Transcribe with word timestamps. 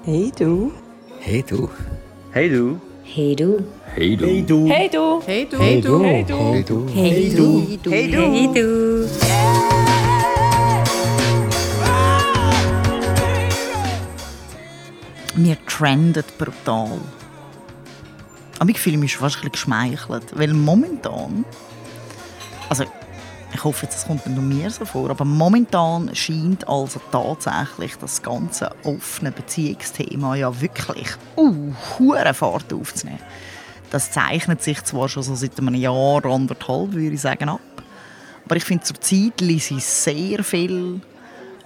Hey 0.00 0.32
du. 0.36 0.72
Hey 1.20 1.42
du. 1.42 1.68
Hey 2.32 2.48
du. 2.48 2.80
Hey 3.04 3.36
du. 3.36 3.60
Hey 3.94 4.16
du. 4.16 4.28
Hey 4.34 4.46
du. 4.46 4.66
Hey 4.66 4.88
du. 4.88 5.20
Hey 5.24 5.46
du. 5.46 5.58
Hey 5.60 5.80
du. 5.80 6.02
Hey 6.02 6.24
du. 6.24 6.38
Hey 6.42 6.64
du. 6.64 6.88
Hey 6.90 7.78
du. 7.78 7.90
Hey 7.90 8.10
du. 8.10 8.20
Hey 8.20 8.48
du. 8.52 9.08
Mir 15.36 15.56
trendet 15.66 16.36
brutal. 16.36 16.98
Aber 18.58 18.70
ich 18.70 18.80
fühle 18.80 18.96
mich 18.96 19.16
fast 19.16 19.36
ein 19.36 19.50
bisschen 19.50 19.52
geschmeichelt, 19.52 20.36
weil 20.36 20.52
momentan, 20.52 21.44
also 22.68 22.84
ich 23.54 23.64
hoffe, 23.64 23.86
das 23.86 24.06
kommt 24.06 24.26
nicht 24.26 24.36
nur 24.36 24.44
mir 24.44 24.70
so 24.70 24.84
vor, 24.84 25.10
aber 25.10 25.24
momentan 25.24 26.14
scheint 26.14 26.66
also 26.66 27.00
tatsächlich 27.10 27.96
das 27.96 28.22
ganze 28.22 28.70
offene 28.84 29.30
Beziehungsthema 29.30 30.36
ja 30.36 30.60
wirklich 30.60 31.08
uh, 31.36 31.72
Fahrt 32.32 32.72
aufzunehmen. 32.72 33.18
Das 33.90 34.10
zeichnet 34.10 34.62
sich 34.62 34.82
zwar 34.84 35.08
schon 35.08 35.22
so 35.22 35.34
seit 35.34 35.58
einem 35.58 35.74
Jahr, 35.74 36.24
anderthalb, 36.24 36.92
würde 36.92 37.14
ich 37.14 37.20
sagen, 37.20 37.48
ab. 37.50 37.60
Aber 38.44 38.56
ich 38.56 38.64
finde, 38.64 38.84
zurzeit 38.84 39.40
lese 39.40 39.74
ich 39.74 39.84
sehr 39.84 40.42
viel 40.42 41.00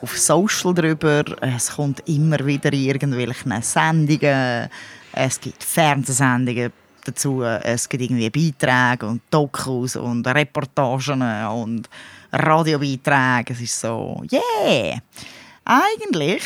auf 0.01 0.19
Social 0.19 0.75
drüber. 0.75 1.25
Es 1.41 1.71
kommt 1.71 2.03
immer 2.09 2.45
wieder 2.45 2.73
in 2.73 2.85
irgendwelchen 2.85 3.63
Sendungen. 3.63 4.69
Es 5.13 5.41
gibt 5.41 5.63
Fernsehsendungen 5.63 6.73
dazu. 7.07 7.43
Es 7.43 7.89
gibt 7.89 8.03
irgendwie 8.03 8.31
Beiträge 8.31 9.07
und 9.07 9.23
Dokus 9.31 9.97
und 9.97 10.27
Reportagen 10.27 11.23
und 11.47 11.89
Radiobeiträge. 12.33 13.53
Es 13.53 13.61
ist 13.61 13.81
so, 13.81 14.23
yeah! 14.31 14.99
Eigentlich 15.65 16.43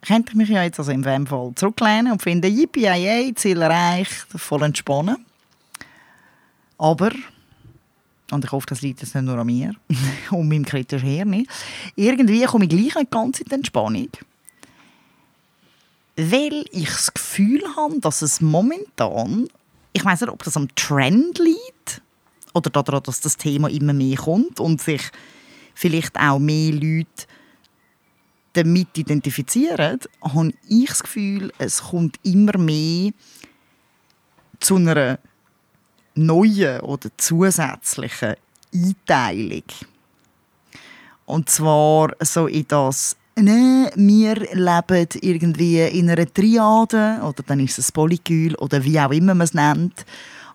könnte 0.00 0.32
ich 0.32 0.36
mich 0.36 0.48
ja 0.48 0.62
jetzt 0.62 0.78
also 0.78 0.92
im 0.92 1.26
Fall 1.26 1.52
zurücklehnen 1.54 2.12
und 2.12 2.22
finde, 2.22 2.48
yippie 2.48 3.34
Ziel 3.34 3.62
erreicht, 3.62 4.26
voll 4.36 4.62
entspannen. 4.62 5.24
Aber 6.78 7.10
und 8.30 8.44
ich 8.44 8.52
hoffe, 8.52 8.66
das 8.68 8.82
liegt 8.82 9.00
jetzt 9.00 9.14
nicht 9.14 9.24
nur 9.24 9.38
an 9.38 9.46
mir 9.46 9.74
und 10.30 10.48
meinem 10.48 10.64
kritischen 10.64 11.08
Hirn. 11.08 11.46
Irgendwie 11.94 12.44
komme 12.44 12.64
ich 12.64 12.70
gleich 12.70 12.94
nicht 12.94 13.10
ganz 13.10 13.40
in 13.40 13.46
die 13.48 13.54
Entspannung. 13.54 14.08
Weil 16.16 16.64
ich 16.70 16.88
das 16.88 17.12
Gefühl 17.12 17.62
habe, 17.76 18.00
dass 18.00 18.22
es 18.22 18.40
momentan, 18.40 19.48
ich 19.94 20.04
weiß 20.04 20.22
nicht, 20.22 20.30
ob 20.30 20.42
das 20.42 20.56
am 20.56 20.68
Trend 20.74 21.38
liegt 21.38 22.02
oder 22.52 22.68
daran, 22.68 23.02
dass 23.04 23.20
das 23.20 23.36
Thema 23.36 23.70
immer 23.70 23.92
mehr 23.92 24.16
kommt 24.16 24.60
und 24.60 24.82
sich 24.82 25.02
vielleicht 25.72 26.18
auch 26.18 26.38
mehr 26.38 26.72
Leute 26.72 27.26
damit 28.52 28.98
identifizieren, 28.98 30.00
habe 30.20 30.52
ich 30.68 30.88
das 30.88 31.02
Gefühl, 31.02 31.52
es 31.58 31.82
kommt 31.82 32.18
immer 32.22 32.58
mehr 32.58 33.12
zu 34.60 34.76
einer 34.76 35.18
neuen 36.14 36.80
oder 36.80 37.10
zusätzlichen 37.16 38.34
Einteilung. 38.72 39.64
Und 41.26 41.48
zwar 41.48 42.14
so 42.20 42.46
in 42.46 42.66
das, 42.68 43.16
ne, 43.36 43.90
wir 43.96 44.34
leben 44.36 45.08
irgendwie 45.20 45.80
in 45.80 46.10
einer 46.10 46.32
Triade 46.32 47.20
oder 47.22 47.42
dann 47.46 47.60
ist 47.60 47.78
es 47.78 47.90
ein 47.90 47.92
Polykül 47.92 48.54
oder 48.56 48.84
wie 48.84 48.98
auch 49.00 49.10
immer 49.10 49.34
man 49.34 49.44
es 49.44 49.54
nennt. 49.54 50.04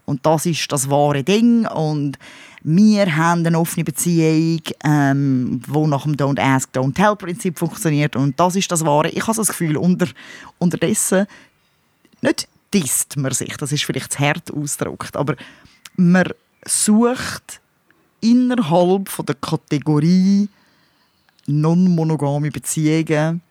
Und 0.05 0.25
das 0.25 0.45
ist 0.45 0.71
das 0.71 0.89
wahre 0.89 1.23
Ding 1.23 1.67
und 1.67 2.17
wir 2.63 3.15
haben 3.15 3.45
eine 3.45 3.59
offene 3.59 3.83
Beziehung, 3.83 4.61
ähm, 4.83 5.61
wo 5.67 5.87
nach 5.87 6.03
dem 6.03 6.15
Don't 6.15 6.39
Ask, 6.39 6.69
Don't 6.73 6.95
Tell 6.95 7.15
Prinzip 7.15 7.59
funktioniert 7.59 8.15
und 8.15 8.39
das 8.39 8.55
ist 8.55 8.71
das 8.71 8.83
wahre. 8.83 9.09
Ich 9.09 9.21
habe 9.21 9.37
das 9.37 9.47
Gefühl, 9.49 9.77
unter, 9.77 10.07
unterdessen 10.57 11.27
nicht 12.21 12.47
disst 12.73 13.17
man 13.17 13.31
sich, 13.31 13.55
das 13.57 13.71
ist 13.71 13.83
vielleicht 13.83 14.13
zu 14.13 14.19
hart 14.19 14.51
ausgedrückt, 14.51 15.15
aber 15.15 15.35
man 15.95 16.25
sucht 16.65 17.61
innerhalb 18.21 19.09
von 19.09 19.25
der 19.25 19.35
Kategorie 19.35 20.49
non-monogame 21.49 22.51
Beziehungen 22.51 23.41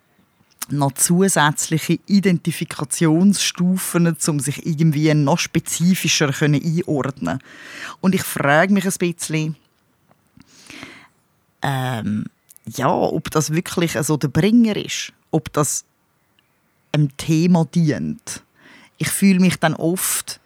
noch 0.70 0.92
zusätzliche 0.92 1.98
Identifikationsstufen, 2.06 4.16
um 4.26 4.41
sich 4.41 4.66
irgendwie 4.66 5.12
noch 5.14 5.38
spezifischer 5.38 6.31
einordnen 6.42 7.38
Und 8.00 8.14
ich 8.14 8.22
frage 8.22 8.72
mich 8.72 8.84
ein 8.84 8.92
bisschen, 8.98 9.56
ähm, 11.62 12.26
ja, 12.66 12.92
ob 12.92 13.31
das 13.31 13.53
wirklich 13.53 13.92
so 13.92 14.16
der 14.16 14.28
Bringer 14.28 14.76
ist, 14.76 15.12
ob 15.30 15.53
das 15.53 15.84
einem 16.92 17.16
Thema 17.16 17.65
dient. 17.65 18.42
Ich 18.98 19.09
fühle 19.09 19.41
mich 19.41 19.56
dann 19.56 19.75
oft, 19.75 20.41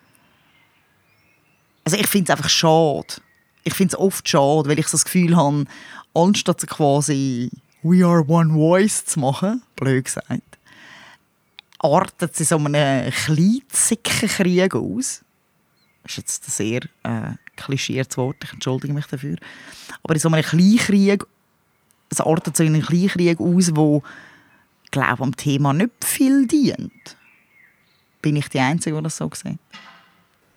also 1.85 1.97
ich 1.97 2.07
finde 2.07 2.33
es 2.33 2.39
einfach 2.39 2.51
schade. 2.51 3.21
Ich 3.65 3.75
finde 3.75 3.95
es 3.95 4.01
oft 4.01 4.29
schade, 4.29 4.69
weil 4.69 4.79
ich 4.79 4.89
so 4.89 4.97
das 4.97 5.05
Gefühl 5.05 5.37
habe, 5.37 5.67
anstatt 6.15 6.67
quasi 6.67 7.51
«We 7.83 8.05
are 8.05 8.25
one 8.27 8.53
voice» 8.53 9.05
zu 9.05 9.21
machen, 9.21 9.63
blöd 9.77 10.05
gesagt, 10.05 10.59
artet 11.79 12.37
sie 12.37 12.45
so 12.45 12.57
einen 12.57 13.11
kleinzicken 13.11 14.29
Krieg 14.29 14.75
aus. 14.75 15.25
Das 16.03 16.13
ist 16.13 16.17
jetzt 16.17 16.49
ein 16.49 16.51
sehr 16.51 16.81
äh, 17.03 17.35
klischiertes 17.57 18.17
Wort, 18.17 18.37
ich 18.45 18.53
entschuldige 18.53 18.93
mich 18.93 19.07
dafür. 19.07 19.37
Aber 20.03 20.15
in 20.15 20.21
so 20.21 20.29
einem 20.29 20.43
Kleinkrieg, 20.43 21.25
es 22.09 22.21
artet 22.21 22.57
so 22.57 22.63
in 22.63 22.75
einen 22.75 22.85
Kleinkrieg 22.85 23.41
aus, 23.41 23.75
wo 23.75 24.03
glaube 24.91 25.23
am 25.23 25.37
Thema 25.37 25.73
nicht 25.73 26.05
viel 26.05 26.47
dient. 26.47 27.17
Bin 28.21 28.37
ich 28.37 28.49
die 28.49 28.61
Einzige, 28.61 28.97
die 28.97 29.03
das 29.03 29.17
so 29.17 29.29
sieht? 29.33 29.59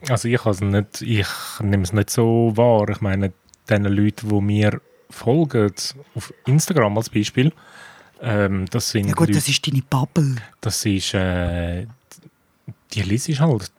Also 0.07 0.27
ich, 0.27 0.45
also 0.45 0.65
nicht, 0.65 1.01
ich 1.01 1.27
nehme 1.61 1.83
es 1.83 1.94
nicht 1.94 2.11
so 2.11 2.51
wahr. 2.55 2.89
Ich 2.89 3.01
meine, 3.01 3.33
den 3.69 3.85
Leuten, 3.85 4.29
die 4.29 4.41
mir 4.41 4.81
folgen, 5.15 5.73
auf 6.15 6.33
Instagram 6.45 6.97
als 6.97 7.09
Beispiel, 7.09 7.51
ähm, 8.21 8.65
das 8.71 8.89
sind 8.91 9.07
Ja 9.07 9.13
gut, 9.13 9.27
Leute, 9.27 9.39
das 9.39 9.47
ist 9.47 9.67
deine 9.67 9.81
Bubble. 9.81 10.35
das 10.61 10.85
ist, 10.85 11.13
äh, 11.13 11.85
die 12.93 13.01
liest 13.01 13.29
ich 13.29 13.39
halt, 13.39 13.71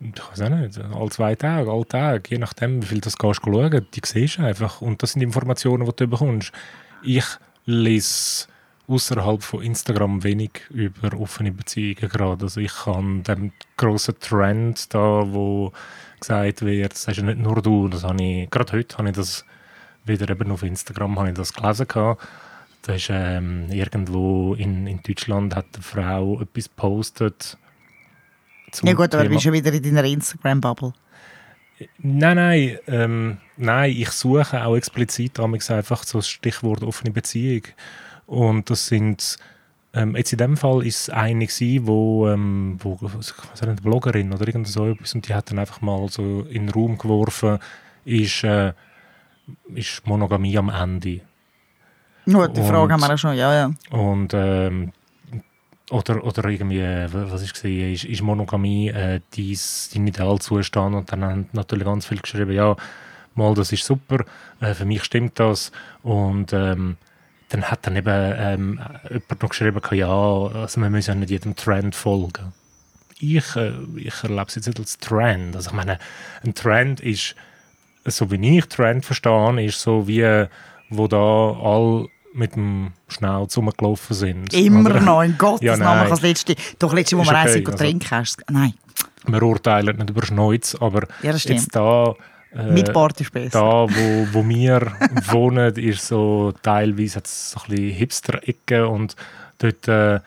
ich 0.00 0.30
weiß 0.30 0.40
auch 0.42 0.48
nicht, 0.50 0.78
alle 0.78 1.10
zwei 1.10 1.34
Tage, 1.34 1.70
alle 1.70 1.86
Tage, 1.86 2.30
je 2.30 2.38
nachdem, 2.38 2.82
wie 2.82 2.86
viel 2.86 3.00
das 3.00 3.16
gehst 3.16 3.40
du 3.44 3.52
schauen, 3.52 3.86
die 3.94 4.00
siehst 4.04 4.38
du 4.38 4.42
einfach. 4.42 4.80
Und 4.80 5.02
das 5.02 5.12
sind 5.12 5.22
Informationen, 5.22 5.86
die 5.86 5.92
du 5.96 6.08
bekommst. 6.08 6.52
Ich 7.02 7.24
lese 7.64 8.46
außerhalb 8.86 9.42
von 9.42 9.62
Instagram 9.62 10.22
wenig 10.24 10.50
über 10.70 11.18
offene 11.18 11.52
Beziehungen 11.52 12.08
gerade. 12.08 12.44
Also 12.44 12.60
ich 12.60 12.74
kann 12.74 13.22
den 13.22 13.52
grossen 13.76 14.18
Trend 14.20 14.92
da, 14.92 15.22
wo 15.32 15.72
gesagt 16.20 16.62
wird, 16.62 16.92
das 16.92 17.08
hast 17.08 17.16
ja 17.16 17.22
nicht 17.22 17.38
nur 17.38 17.62
du, 17.62 17.88
das 17.88 18.04
habe 18.04 18.22
ich, 18.22 18.50
gerade 18.50 18.72
heute 18.72 18.98
habe 18.98 19.08
ich 19.08 19.16
das 19.16 19.44
wieder 20.04 20.28
eben 20.30 20.50
auf 20.50 20.62
Instagram 20.62 21.18
habe 21.18 21.30
ich 21.30 21.34
das 21.34 21.52
gelesen 21.52 21.88
gehabt. 21.88 22.26
Da 22.82 22.94
ist 22.94 23.08
ähm, 23.10 23.70
irgendwo 23.70 24.54
in, 24.54 24.86
in 24.86 25.00
Deutschland 25.02 25.56
hat 25.56 25.66
eine 25.74 25.82
Frau 25.82 26.40
etwas 26.40 26.64
gepostet. 26.64 27.56
Ja 28.82 28.92
gut, 28.92 29.14
aber 29.14 29.22
du 29.22 29.28
Thema- 29.28 29.34
bist 29.34 29.44
ja 29.46 29.52
wieder 29.52 29.72
in 29.72 29.82
deiner 29.82 30.04
Instagram-Bubble. 30.04 30.92
Nein, 31.98 32.36
nein, 32.36 32.78
ähm, 32.86 33.38
nein, 33.56 33.90
ich 33.90 34.10
suche 34.10 34.64
auch 34.64 34.76
explizit 34.76 35.38
einfach 35.70 36.04
so 36.04 36.18
das 36.18 36.28
Stichwort 36.28 36.82
offene 36.82 37.10
Beziehung. 37.10 37.62
Und 38.26 38.70
das 38.70 38.86
sind, 38.86 39.38
ähm, 39.92 40.14
jetzt 40.16 40.32
in 40.32 40.38
dem 40.38 40.56
Fall 40.56 40.86
ist 40.86 41.02
es 41.02 41.10
eine 41.10 41.46
gewesen, 41.46 41.86
wo, 41.86 42.28
ähm, 42.28 42.78
wo 42.80 42.98
nicht, 43.02 43.62
eine 43.62 43.74
Bloggerin 43.74 44.32
oder 44.32 44.46
irgend 44.46 44.68
so 44.68 44.88
etwas, 44.90 45.14
und 45.14 45.26
die 45.28 45.34
hat 45.34 45.50
dann 45.50 45.58
einfach 45.58 45.80
mal 45.80 46.08
so 46.08 46.42
in 46.42 46.66
den 46.66 46.70
Raum 46.70 46.96
geworfen, 46.98 47.58
ist, 48.04 48.44
äh, 48.44 48.72
ist 49.74 50.06
Monogamie 50.06 50.56
am 50.58 50.68
Ende. 50.68 51.20
Gut, 52.26 52.56
die 52.56 52.60
Und- 52.60 52.66
Frage 52.68 52.92
haben 52.92 53.00
wir 53.00 53.12
auch 53.14 53.18
schon, 53.18 53.36
ja, 53.36 53.52
ja. 53.52 53.70
Und 53.90 54.32
ähm, 54.34 54.92
oder, 55.90 56.24
oder 56.24 56.48
irgendwie, 56.48 56.80
was 57.12 57.42
ich 57.42 57.52
gesehen 57.52 57.92
ist, 57.92 58.04
ist 58.04 58.22
Monogamie 58.22 58.88
äh, 58.88 59.20
dies, 59.34 59.90
dein 59.92 60.06
Idealzustand? 60.06 60.94
Und 60.94 61.12
dann 61.12 61.24
haben 61.24 61.48
natürlich 61.52 61.84
ganz 61.84 62.06
viel 62.06 62.20
geschrieben, 62.20 62.52
ja, 62.52 62.74
mal, 63.34 63.54
das 63.54 63.70
ist 63.72 63.84
super, 63.84 64.24
äh, 64.60 64.72
für 64.72 64.86
mich 64.86 65.04
stimmt 65.04 65.38
das. 65.38 65.72
Und 66.02 66.52
ähm, 66.54 66.96
dann 67.50 67.64
hat 67.64 67.86
dann 67.86 67.96
eben 67.96 68.34
ähm, 68.38 68.80
jemand 69.10 69.42
noch 69.42 69.50
geschrieben, 69.50 69.80
ja, 69.92 70.08
also 70.08 70.80
man 70.80 70.90
muss 70.92 71.06
ja 71.06 71.14
nicht 71.14 71.30
jedem 71.30 71.54
Trend 71.54 71.94
folgen. 71.94 72.54
Ich, 73.20 73.54
äh, 73.54 73.72
ich 73.96 74.22
erlebe 74.24 74.46
es 74.48 74.54
jetzt 74.54 74.66
nicht 74.66 74.80
als 74.80 74.96
Trend. 74.98 75.54
Also 75.54 75.68
ich 75.70 75.76
meine, 75.76 75.98
ein 76.44 76.54
Trend 76.54 77.00
ist, 77.00 77.36
so 78.06 78.30
wie 78.30 78.58
ich 78.58 78.66
Trend 78.66 79.04
verstehe, 79.04 79.64
ist 79.64 79.80
so 79.80 80.06
wie, 80.06 80.46
wo 80.90 81.08
da 81.08 81.16
all 81.18 82.06
mit 82.34 82.56
dem 82.56 82.92
Schnauz 83.08 83.56
rumgelaufen 83.56 84.14
sind. 84.16 84.52
Immer 84.52 84.90
Oder? 84.90 85.00
noch, 85.00 85.22
in 85.22 85.38
Gottes 85.38 85.60
Ja, 85.66 85.76
Namen. 85.76 86.10
Das 86.10 86.20
letzte, 86.22 86.56
doch 86.78 86.92
letzte, 86.92 87.16
wo 87.16 87.22
wir 87.22 87.28
okay, 87.30 87.36
eins 87.38 87.66
also- 87.66 87.78
trinken 87.78 88.10
hast. 88.10 88.42
Nein, 88.50 88.74
Wir 89.26 89.42
urteilen 89.42 89.96
nicht 89.96 90.10
über 90.10 90.24
Schneuz, 90.26 90.74
aber 90.80 91.06
Ja, 91.22 91.32
jetzt 91.32 91.74
da, 91.76 92.14
äh, 92.54 92.72
mit 92.72 92.92
Bart 92.92 93.20
ist 93.20 93.32
besser. 93.32 93.60
da 93.60 93.86
wo, 93.88 94.26
wo 94.32 94.48
wir 94.48 94.80
wohnen, 95.30 95.74
ist 95.76 96.06
so 96.08 96.52
teilweise 96.62 97.16
hat's 97.18 97.52
so 97.52 97.60
ein 97.60 97.70
bisschen 97.70 97.90
Hipster-Ecke 97.94 98.88
und 98.88 99.14
dort 99.58 99.86
äh, 99.88 100.18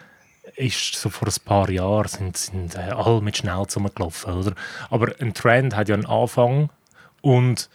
ist 0.56 0.96
so 0.96 1.10
vor 1.10 1.28
ein 1.28 1.34
paar 1.46 1.70
Jahren 1.70 2.08
sind, 2.08 2.38
sind 2.38 2.76
äh, 2.76 2.92
alle 2.96 3.22
mit 3.22 3.36
Schnellz 3.38 3.76
rumgelaufen, 3.76 4.34
oder? 4.34 4.54
Aber 4.90 5.12
ein 5.20 5.34
Trend 5.34 5.76
hat 5.76 5.90
ja 5.90 5.96
einen 5.96 6.06
Anfang 6.06 6.70
und 7.22 7.70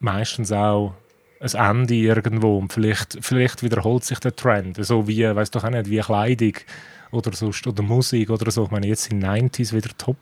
meistens 0.00 0.52
auch 0.52 0.94
ein 1.40 1.78
Ende 1.80 1.94
irgendwo 1.94 2.58
und 2.58 2.72
vielleicht, 2.72 3.18
vielleicht 3.20 3.62
wiederholt 3.62 4.04
sich 4.04 4.18
der 4.18 4.34
Trend, 4.34 4.84
so 4.84 5.06
wie, 5.06 5.22
weiß 5.22 5.50
doch 5.50 5.64
auch 5.64 5.70
nicht, 5.70 5.88
wie 5.88 6.00
Kleidung 6.00 6.54
oder 7.10 7.32
sonst 7.32 7.66
oder 7.66 7.82
Musik 7.82 8.30
oder 8.30 8.50
so. 8.50 8.64
Ich 8.64 8.70
meine, 8.70 8.86
jetzt 8.86 9.04
sind 9.04 9.24
90s 9.24 9.72
wieder 9.72 9.90
top 9.96 10.16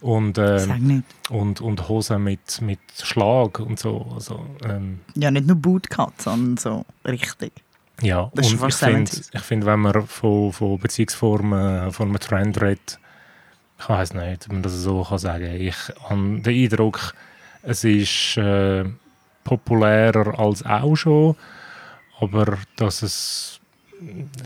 und, 0.00 0.36
ähm, 0.38 1.04
und, 1.30 1.60
und 1.60 1.88
Hosen 1.88 2.24
mit, 2.24 2.60
mit 2.60 2.80
Schlag 3.00 3.60
und 3.60 3.78
so. 3.78 4.12
Also, 4.14 4.44
ähm, 4.64 5.00
Ja, 5.14 5.30
nicht 5.30 5.46
nur 5.46 5.56
Bootcut, 5.56 6.20
sondern 6.20 6.56
so 6.56 6.84
richtig. 7.06 7.52
ja, 8.00 8.30
Das 8.34 8.52
und 8.52 8.68
ich 8.68 8.74
finde, 8.74 9.10
70s. 9.10 9.30
ich 9.32 9.40
find, 9.42 9.64
wenn 9.64 9.80
man 9.80 10.06
von, 10.06 10.52
von 10.52 10.78
Beziehungsformen, 10.78 11.92
von 11.92 12.08
einem 12.08 12.18
Trend 12.18 12.60
redet, 12.60 12.98
ich 13.78 13.88
weiß 13.88 14.14
nicht, 14.14 14.46
ob 14.46 14.52
man 14.52 14.62
das 14.62 14.72
so 14.74 15.02
kann 15.04 15.18
sagen 15.18 15.54
Ich 15.56 15.76
habe 16.08 16.40
den 16.42 16.64
Eindruck, 16.64 17.14
es 17.62 17.84
ist 17.84 18.36
äh, 18.36 18.84
populärer 19.44 20.38
als 20.38 20.64
auch 20.64 20.96
schon, 20.96 21.36
aber 22.20 22.58
dass 22.76 23.02
es, 23.02 23.60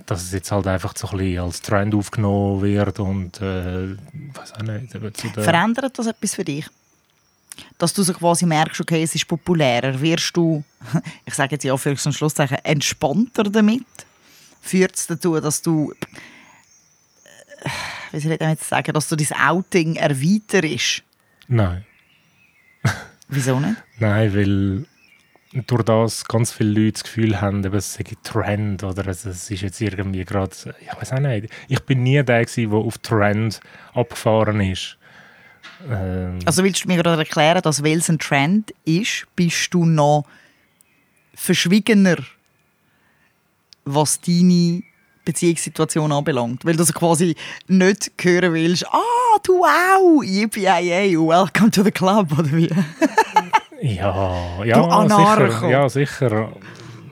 dass 0.06 0.24
es 0.24 0.32
jetzt 0.32 0.52
halt 0.52 0.66
einfach 0.66 0.94
so 0.96 1.08
ein 1.08 1.18
bisschen 1.18 1.40
als 1.40 1.62
Trend 1.62 1.94
aufgenommen 1.94 2.62
wird 2.62 2.98
und 3.00 3.40
äh, 3.40 3.96
weiß 4.34 4.54
auch 4.54 4.62
nicht, 4.62 4.92
Verändert 5.34 5.98
das 5.98 6.06
etwas 6.06 6.34
für 6.34 6.44
dich? 6.44 6.66
Dass 7.78 7.94
du 7.94 8.02
so 8.02 8.12
quasi 8.12 8.44
merkst, 8.44 8.82
okay, 8.82 9.02
es 9.02 9.14
ist 9.14 9.26
populärer. 9.26 9.98
Wirst 10.00 10.36
du, 10.36 10.62
ich 11.24 11.34
sage 11.34 11.52
jetzt 11.52 11.64
ja 11.64 11.74
für 11.76 11.90
und 11.90 12.12
Schlusszeichen, 12.12 12.58
entspannter 12.62 13.44
damit? 13.44 13.84
Führt 14.60 14.96
es 14.96 15.06
dazu, 15.06 15.40
dass 15.40 15.62
du, 15.62 15.92
äh, 17.62 17.70
wie 18.12 18.20
soll 18.20 18.32
ich 18.32 18.40
jetzt 18.40 18.68
sagen, 18.68 18.92
dass 18.92 19.08
du 19.08 19.16
dein 19.16 19.32
Outing 19.32 19.96
erweiterst? 19.96 21.02
Nein. 21.48 21.86
Wieso 23.28 23.58
nicht? 23.60 23.76
Nein, 23.98 24.34
weil 24.34 24.84
durch 25.66 25.82
das 25.84 26.24
ganz 26.26 26.52
viele 26.52 26.70
Leute 26.70 26.92
das 26.92 27.04
Gefühl 27.04 27.40
haben, 27.40 27.64
eben, 27.64 27.74
es 27.74 27.94
sei 27.94 28.04
ein 28.08 28.16
Trend 28.22 28.84
oder 28.84 29.06
es, 29.06 29.24
ist 29.24 29.50
jetzt 29.50 29.80
irgendwie 29.80 30.24
gerade, 30.24 30.50
ich 30.80 31.00
weiß 31.00 31.12
auch 31.12 31.20
nicht. 31.20 31.48
Ich 31.68 31.80
bin 31.80 32.02
nie 32.02 32.22
der 32.22 32.44
gewesen, 32.44 32.70
der 32.70 32.78
auf 32.78 32.98
Trend 32.98 33.60
abgefahren 33.94 34.60
ist. 34.60 34.98
Ähm, 35.88 36.38
Also 36.44 36.62
willst 36.62 36.84
du 36.84 36.88
mir 36.88 36.96
gerade 37.02 37.18
erklären, 37.18 37.62
dass 37.62 37.82
weil 37.82 37.98
es 37.98 38.08
ein 38.08 38.18
Trend 38.18 38.72
ist, 38.84 39.26
bist 39.34 39.72
du 39.72 39.84
noch 39.84 40.24
verschwiegener, 41.34 42.16
was 43.84 44.20
deine 44.20 44.82
Beziehungssituation 45.24 46.12
anbelangt? 46.12 46.64
Weil 46.64 46.76
du 46.76 46.84
so 46.84 46.92
quasi 46.92 47.36
nicht 47.68 48.12
hören 48.20 48.52
willst, 48.52 48.86
ah, 48.86 49.00
wow, 49.48 50.22
yippie 50.22 50.66
welcome 51.16 51.70
to 51.70 51.82
the 51.82 51.90
club, 51.90 52.32
oder 52.38 52.52
wie? 52.52 52.70
ja, 53.80 54.64
ja, 54.64 55.04
Du 55.04 55.08
sicher, 55.08 55.68
ja, 55.68 55.88
sicher. 55.88 56.52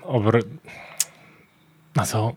Aber 0.07 0.41
also, 1.97 2.37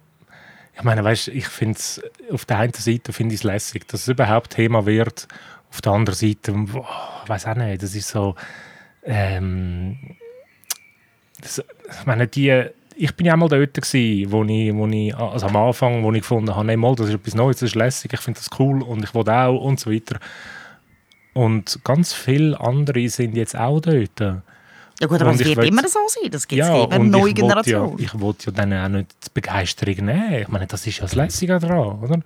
ich 0.75 0.83
meine, 0.83 1.03
weißt, 1.03 1.29
ich 1.29 1.47
finde 1.47 1.77
es 1.77 2.01
auf 2.31 2.45
der 2.45 2.59
einen 2.59 2.73
Seite 2.73 3.13
finde 3.13 3.33
ich 3.33 3.41
es 3.41 3.43
lässig, 3.43 3.87
dass 3.87 4.01
es 4.01 4.07
überhaupt 4.07 4.51
Thema 4.51 4.85
wird. 4.85 5.27
Auf 5.71 5.81
der 5.81 5.91
anderen 5.91 6.15
Seite, 6.15 6.53
ich 6.53 7.29
weiß 7.29 7.47
auch 7.47 7.55
nicht, 7.55 7.81
das 7.81 7.95
ist 7.95 8.09
so. 8.09 8.35
Ähm, 9.03 10.17
das, 11.41 11.59
ich 11.59 12.05
meine, 12.05 12.27
die, 12.27 12.65
ich 12.97 13.15
bin 13.15 13.25
ja 13.27 13.33
auch 13.33 13.37
mal 13.37 13.47
dort 13.49 13.73
gewesen, 13.73 14.31
wo 14.31 14.43
ich, 14.43 14.73
wo 14.73 14.87
ich, 14.87 15.15
also 15.15 15.47
am 15.47 15.55
Anfang, 15.55 16.03
wo 16.03 16.11
ich 16.13 16.21
gefunden 16.21 16.55
habe, 16.55 16.65
nee, 16.65 16.75
mal, 16.77 16.95
das 16.95 17.07
ist 17.09 17.15
etwas 17.15 17.35
Neues, 17.35 17.57
das 17.57 17.69
ist 17.69 17.75
lässig, 17.75 18.13
ich 18.13 18.19
finde 18.19 18.39
das 18.39 18.49
cool 18.59 18.81
und 18.81 19.03
ich 19.03 19.13
will 19.13 19.29
auch 19.29 19.61
und 19.61 19.79
so 19.79 19.91
weiter. 19.91 20.19
Und 21.33 21.79
ganz 21.83 22.13
viele 22.13 22.59
andere 22.59 23.07
sind 23.09 23.35
jetzt 23.35 23.55
auch 23.55 23.79
dort. 23.79 24.19
Ja 24.19 25.05
gut, 25.05 25.21
aber 25.21 25.31
es 25.31 25.39
wird 25.45 25.57
will- 25.57 25.67
immer 25.67 25.87
so 25.87 25.99
sein, 26.07 26.31
das 26.31 26.47
gibt 26.47 26.61
es 26.63 26.67
Ja, 26.67 26.83
eben 26.85 27.11
neue 27.11 27.29
ich 27.29 27.39
wollte 27.39 27.41
ja, 27.41 27.47
Generation. 27.47 27.95
ich 27.99 28.19
wollte 28.19 28.45
ja 28.47 28.51
dann 28.51 28.73
auch 28.73 28.87
nicht 28.97 29.11
die 29.25 29.29
Begeisterung 29.33 30.05
nehmen. 30.05 30.33
Ich 30.41 30.47
meine, 30.47 30.65
das 30.65 30.87
ist 30.87 30.97
ja 30.97 31.03
das 31.03 31.13
Lässige 31.13 31.59
daran, 31.59 31.99
oder? 31.99 32.19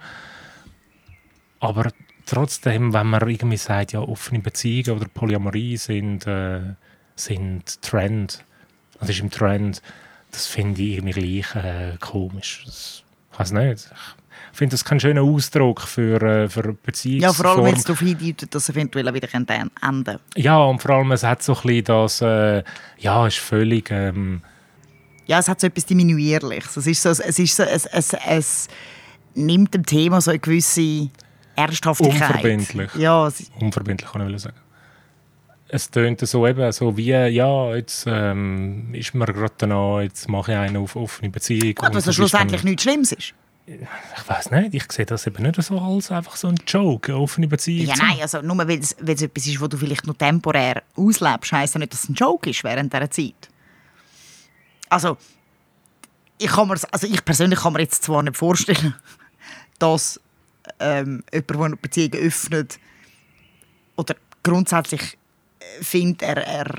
Aber 1.59 1.91
trotzdem, 2.25 2.93
wenn 2.93 3.07
man 3.07 3.27
irgendwie 3.29 3.57
sagt, 3.57 3.91
ja, 3.91 3.99
offene 3.99 4.39
Beziehungen 4.39 4.97
oder 5.01 5.09
Polyamorie 5.13 5.75
sind, 5.77 6.25
äh, 6.27 6.61
sind 7.15 7.81
Trend, 7.81 8.43
das 8.99 9.09
ist 9.09 9.19
im 9.19 9.29
Trend, 9.29 9.81
das 10.31 10.47
finde 10.47 10.81
ich 10.81 10.97
irgendwie 10.97 11.41
gleich 11.41 11.55
äh, 11.55 11.97
komisch. 11.99 12.63
Das, 12.65 13.03
ich 13.31 13.39
weiß 13.39 13.51
nicht. 13.51 13.89
Ich 14.53 14.57
finde 14.57 14.73
das 14.73 14.83
kein 14.83 14.99
schöner 14.99 15.21
Ausdruck 15.21 15.81
für, 15.81 16.21
äh, 16.21 16.49
für 16.49 16.73
Beziehungsform. 16.73 17.21
Ja, 17.21 17.33
vor 17.33 17.45
allem, 17.45 17.65
wenn 17.65 17.75
es 17.75 17.83
darauf 17.83 17.99
hindeutet, 17.99 18.53
dass 18.53 18.63
es 18.63 18.69
eventuell 18.69 19.13
wieder 19.13 19.27
enden 19.33 19.69
könnte. 19.79 20.19
Ja, 20.35 20.57
und 20.57 20.81
vor 20.81 20.91
allem, 20.91 21.11
es 21.11 21.23
hat 21.23 21.41
so 21.41 21.53
ein 21.55 21.61
bisschen 21.61 21.83
das, 21.85 22.21
äh, 22.21 22.63
ja, 22.97 23.27
ist 23.27 23.37
völlig... 23.37 23.89
Ähm, 23.91 24.41
Ja, 25.27 25.39
es 25.39 25.47
hat 25.47 25.61
so 25.61 25.67
etwas 25.67 25.85
Diminuierliches. 25.85 26.75
Es 26.75 26.87
ist 26.87 27.01
so, 27.01 27.09
es, 27.09 27.19
ist 27.39 27.55
so, 27.55 27.63
es, 27.63 27.85
es, 27.85 28.13
es 28.27 28.67
nimmt 29.35 29.73
dem 29.73 29.85
Thema 29.85 30.19
so 30.19 30.31
eine 30.31 30.39
gewisse 30.39 31.09
Ernsthaftigkeit. 31.55 32.29
Unverbindlich. 32.29 32.95
Ja, 32.95 33.27
es, 33.27 33.49
unverbindlich, 33.59 34.11
kann 34.11 34.27
ich 34.29 34.41
sagen. 34.41 34.57
Es 35.73 35.89
tönt 35.89 36.19
so 36.27 36.45
eben, 36.45 36.69
so 36.73 36.97
wie, 36.97 37.11
ja, 37.11 37.73
jetzt 37.75 38.03
ähm, 38.05 38.93
ist 38.93 39.13
mir 39.15 39.25
gerade 39.25 39.53
danach, 39.57 40.01
jetzt 40.01 40.27
mache 40.27 40.51
ich 40.51 40.57
einen 40.57 40.75
auf 40.75 40.97
offene 40.97 41.29
Beziehung. 41.29 41.75
gut, 41.75 41.93
was 41.95 42.13
schlussendlich 42.13 42.63
nichts 42.63 42.83
Schlimmes 42.83 43.13
ist. 43.13 43.33
Ich 43.67 44.27
weiß 44.27 44.51
nicht, 44.51 44.73
ich 44.73 44.91
sehe 44.91 45.05
das 45.05 45.27
eben 45.27 45.43
nicht 45.43 45.61
so 45.63 45.79
als 45.79 46.11
einfach 46.11 46.35
so 46.35 46.49
ein 46.49 46.55
Joke, 46.67 47.13
eine 47.13 47.21
offene 47.21 47.47
Beziehung. 47.47 47.87
Ja, 47.87 47.95
nein, 47.97 48.17
also 48.21 48.41
nur 48.41 48.57
weil 48.57 48.79
es, 48.79 48.91
etwas 48.91 49.47
ist, 49.47 49.61
was 49.61 49.69
du 49.69 49.77
vielleicht 49.77 50.05
nur 50.05 50.17
temporär 50.17 50.83
auslebst, 50.97 51.53
heisst 51.53 51.75
ja 51.75 51.79
nicht, 51.79 51.93
dass 51.93 52.03
es 52.03 52.09
ein 52.09 52.15
Joke 52.15 52.49
ist 52.49 52.65
während 52.65 52.91
dieser 52.91 53.09
Zeit. 53.09 53.49
Also, 54.89 55.15
ich, 56.37 56.47
kann 56.49 56.67
mir's- 56.67 56.85
also 56.91 57.07
ich 57.07 57.23
persönlich 57.23 57.59
kann 57.59 57.71
mir 57.71 57.79
jetzt 57.81 58.03
zwar 58.03 58.23
nicht 58.23 58.35
vorstellen, 58.35 58.93
dass 59.79 60.19
ähm, 60.79 61.23
jemand, 61.31 61.49
der 61.49 61.61
eine 61.61 61.75
Beziehung 61.77 62.13
öffnet 62.15 62.77
oder 63.95 64.15
grundsätzlich 64.43 65.17
findet, 65.81 66.21
er, 66.21 66.37
er 66.37 66.75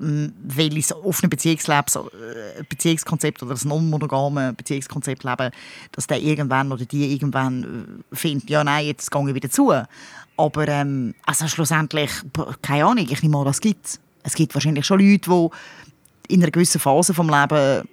will 0.00 0.76
ein 0.76 0.92
offenes 1.02 1.30
Beziehungsleben, 1.30 1.84
so, 1.88 2.08
äh, 2.08 2.62
Beziehungskonzept 2.68 3.42
oder 3.42 3.54
ein 3.54 3.68
non-monogame 3.68 4.52
Beziehungskonzept 4.52 5.24
leben, 5.24 5.50
dass 5.92 6.06
der 6.06 6.20
irgendwann 6.20 6.70
oder 6.70 6.84
die 6.84 7.12
irgendwann 7.12 8.02
äh, 8.12 8.16
findet, 8.16 8.48
ja 8.48 8.62
nein, 8.62 8.86
jetzt 8.86 9.10
gehe 9.10 9.28
ich 9.28 9.34
wieder 9.34 9.50
zu. 9.50 9.72
Aber 10.36 10.68
ähm, 10.68 11.14
also 11.26 11.48
schlussendlich, 11.48 12.10
keine 12.62 12.84
Ahnung, 12.84 13.06
ich 13.10 13.22
nehme 13.22 13.38
an, 13.38 13.44
das 13.44 13.60
gibt 13.60 13.86
es. 14.22 14.34
Gibt 14.34 14.54
wahrscheinlich 14.54 14.86
schon 14.86 15.00
Leute, 15.00 15.30
die 15.30 16.34
in 16.34 16.42
einer 16.42 16.52
gewissen 16.52 16.80
Phase 16.80 17.14
vom 17.14 17.28
Leben 17.28 17.88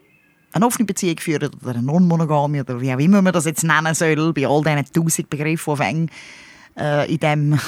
eine 0.52 0.66
offene 0.66 0.86
Beziehung 0.86 1.18
führen 1.18 1.50
oder 1.62 1.72
eine 1.72 1.82
non-monogame 1.82 2.62
oder 2.62 2.80
wie 2.80 2.94
auch 2.94 3.00
immer 3.00 3.22
man 3.22 3.34
das 3.34 3.46
jetzt 3.46 3.64
nennen 3.64 3.94
soll, 3.94 4.34
bei 4.34 4.48
all 4.48 4.62
diesen 4.62 4.86
tausend 4.94 5.30
Begriffen, 5.30 6.08
die 6.78 6.82
äh, 6.82 7.12
in 7.12 7.20
diesem 7.20 7.60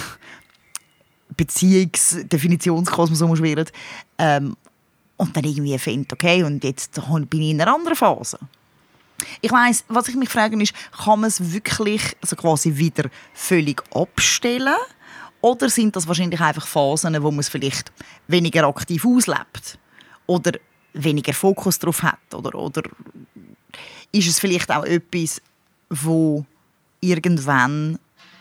Beziehungsdefinitionskosmos 1.37 3.21
umschwirren. 3.21 3.69
Ähm, 4.17 4.57
und 5.17 5.35
dann 5.35 5.43
irgendwie 5.43 5.77
findet, 5.79 6.13
okay, 6.13 6.43
und 6.43 6.63
jetzt 6.63 6.99
bin 7.29 7.41
ich 7.41 7.49
in 7.51 7.61
einer 7.61 7.73
anderen 7.73 7.95
Phase. 7.95 8.37
Ich 9.41 9.51
weiss, 9.51 9.83
was 9.87 10.07
ich 10.09 10.15
mich 10.15 10.29
frage, 10.29 10.61
ist, 10.61 10.73
kann 10.91 11.19
man 11.19 11.27
es 11.27 11.51
wirklich 11.51 12.15
also 12.21 12.35
quasi 12.35 12.75
wieder 12.75 13.09
völlig 13.33 13.81
abstellen? 13.93 14.75
Oder 15.41 15.69
sind 15.69 15.95
das 15.95 16.07
wahrscheinlich 16.07 16.39
einfach 16.39 16.67
Phasen, 16.67 17.21
wo 17.21 17.31
man 17.31 17.39
es 17.39 17.49
vielleicht 17.49 17.91
weniger 18.27 18.67
aktiv 18.67 19.05
auslebt? 19.05 19.79
Oder 20.27 20.53
weniger 20.93 21.33
Fokus 21.33 21.79
darauf 21.79 22.03
hat? 22.03 22.33
Oder, 22.33 22.53
oder 22.55 22.83
ist 24.11 24.27
es 24.27 24.39
vielleicht 24.39 24.71
auch 24.71 24.83
etwas, 24.83 25.41
wo 25.89 26.45
irgendwann 26.99 27.97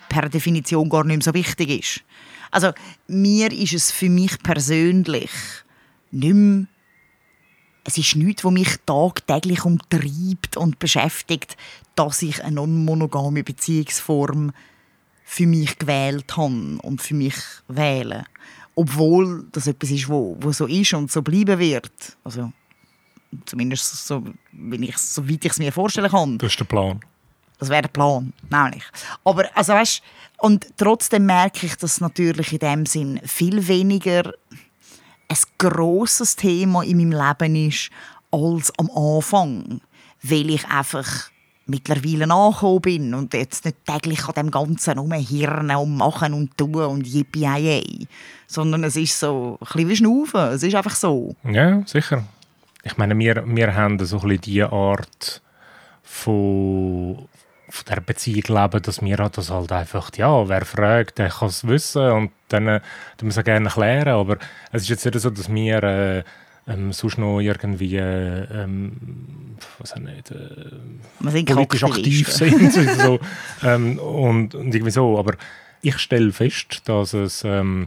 per 0.09 0.29
Definition 0.29 0.89
gar 0.89 1.05
nicht 1.05 1.17
mehr 1.17 1.25
so 1.25 1.35
wichtig 1.35 1.71
ist? 1.71 2.05
Also 2.51 2.73
mir 3.09 3.53
ist 3.53 3.75
es 3.75 3.91
für 3.91 4.09
mich 4.09 4.39
persönlich 4.43 5.31
nicht 6.11 6.35
mehr 6.35 6.67
es 7.87 7.97
ist 7.99 8.17
nichts, 8.17 8.45
was 8.45 8.53
mich 8.53 8.77
tagtäglich 8.85 9.65
umtreibt 9.65 10.57
und 10.57 10.81
beschäftigt, 10.81 11.57
dass 11.95 12.21
ich 12.21 12.43
eine 12.43 12.57
non-monogame 12.57 13.45
Beziehungsform 13.45 14.53
für 15.25 15.47
mich 15.47 15.79
gewählt 15.79 16.37
habe 16.37 16.79
und 16.83 17.01
für 17.01 17.15
mich 17.15 17.37
wähle. 17.69 18.27
Obwohl 18.75 19.47
das 19.53 19.69
etwas 19.69 19.91
ist, 19.91 20.09
wo, 20.09 20.37
wo 20.41 20.53
so 20.53 20.67
ist 20.67 20.95
und 20.95 21.13
so 21.13 21.23
bleiben 21.23 21.61
wird. 21.61 22.17
Also, 22.25 22.53
zumindest 23.45 24.07
so, 24.07 24.25
wenn 24.53 24.83
ich, 24.83 24.97
es 24.97 25.59
mir 25.59 25.73
vorstellen 25.73 26.11
kann. 26.11 26.39
Das 26.39 26.53
ist 26.53 26.61
der 26.61 26.65
Plan. 26.65 27.01
Das 27.59 27.69
wäre 27.69 27.83
der 27.83 27.89
Plan, 27.89 28.33
nämlich. 28.51 28.85
Aber, 29.25 29.45
also 29.55 29.73
weißt, 29.73 30.03
und 30.39 30.67
trotzdem 30.77 31.27
merke 31.27 31.67
ich, 31.67 31.77
dass 31.77 32.01
natürlich 32.01 32.53
in 32.53 32.59
dem 32.59 32.87
Sinn 32.87 33.21
viel 33.25 33.67
weniger 33.67 34.33
ein 35.29 35.37
grosses 35.59 36.37
Thema 36.37 36.83
in 36.83 36.99
meinem 36.99 37.13
Leben 37.13 37.57
ist 37.57 37.91
als 38.31 38.73
am 38.79 38.91
Anfang, 38.91 39.81
weil 40.23 40.51
ich 40.51 40.67
einfach 40.69 41.31
mittlerweile 41.67 42.33
angekommen 42.33 42.81
bin 42.81 43.15
und 43.15 43.35
jetzt 43.35 43.65
nicht 43.65 43.79
täglich 43.85 44.27
an 44.29 44.35
dem 44.35 44.51
Ganzen 44.51 44.99
rumhirnen 44.99 45.77
und 45.77 45.97
machen 45.97 46.33
und 46.33 46.57
tun 46.57 46.77
und 46.77 47.07
yippie 47.07 48.07
sondern 48.47 48.85
es 48.85 48.97
ist 48.97 49.19
so 49.19 49.59
ein 49.61 49.67
bisschen 49.67 49.89
wie 49.89 49.97
Schnaufen. 49.97 50.41
Es 50.53 50.63
ist 50.63 50.75
einfach 50.75 50.95
so. 50.95 51.35
Ja, 51.45 51.83
sicher. 51.87 52.23
Ich 52.85 52.97
meine, 52.97 53.19
wir, 53.19 53.43
wir 53.47 53.75
haben 53.75 53.99
so 54.05 54.19
ein 54.19 54.29
bisschen 54.29 54.41
die 54.43 54.63
Art 54.63 55.43
von, 56.05 57.27
von 57.69 57.85
der 57.89 58.01
Beziehung 58.01 58.45
leben, 58.49 58.83
dass 58.83 59.03
wir 59.03 59.17
das 59.17 59.51
halt 59.51 59.73
einfach, 59.73 60.11
ja, 60.17 60.49
wer 60.49 60.65
fragt, 60.65 61.19
der 61.19 61.31
kann 61.31 61.49
es 61.49 61.67
wissen 61.67 62.11
und 62.11 62.31
dann 62.49 62.69
äh, 62.69 62.81
wir 63.21 63.29
es 63.29 63.45
gerne 63.45 63.67
erklären, 63.67 64.09
aber 64.09 64.39
es 64.73 64.83
ist 64.83 64.89
jetzt 64.89 65.05
nicht 65.05 65.19
so, 65.19 65.31
dass 65.31 65.53
wir 65.53 65.83
äh, 65.83 66.25
ähm, 66.69 66.93
sonst 66.93 67.19
noch 67.19 67.41
irgendwie 67.41 67.97
äh, 67.97 68.45
ähm, 68.53 69.57
was 69.79 69.93
auch 69.93 69.99
nicht, 69.99 70.31
äh, 70.31 71.45
politisch 71.45 71.85
aktiv 71.85 72.29
sind 72.29 72.73
so, 73.01 73.21
ähm, 73.63 73.99
und, 73.99 74.55
und 74.55 74.75
irgendwie 74.75 74.91
so, 74.91 75.19
aber 75.19 75.35
ich 75.83 75.99
stelle 75.99 76.33
fest, 76.33 76.83
dass 76.87 77.13
es 77.15 77.45
ähm, 77.45 77.87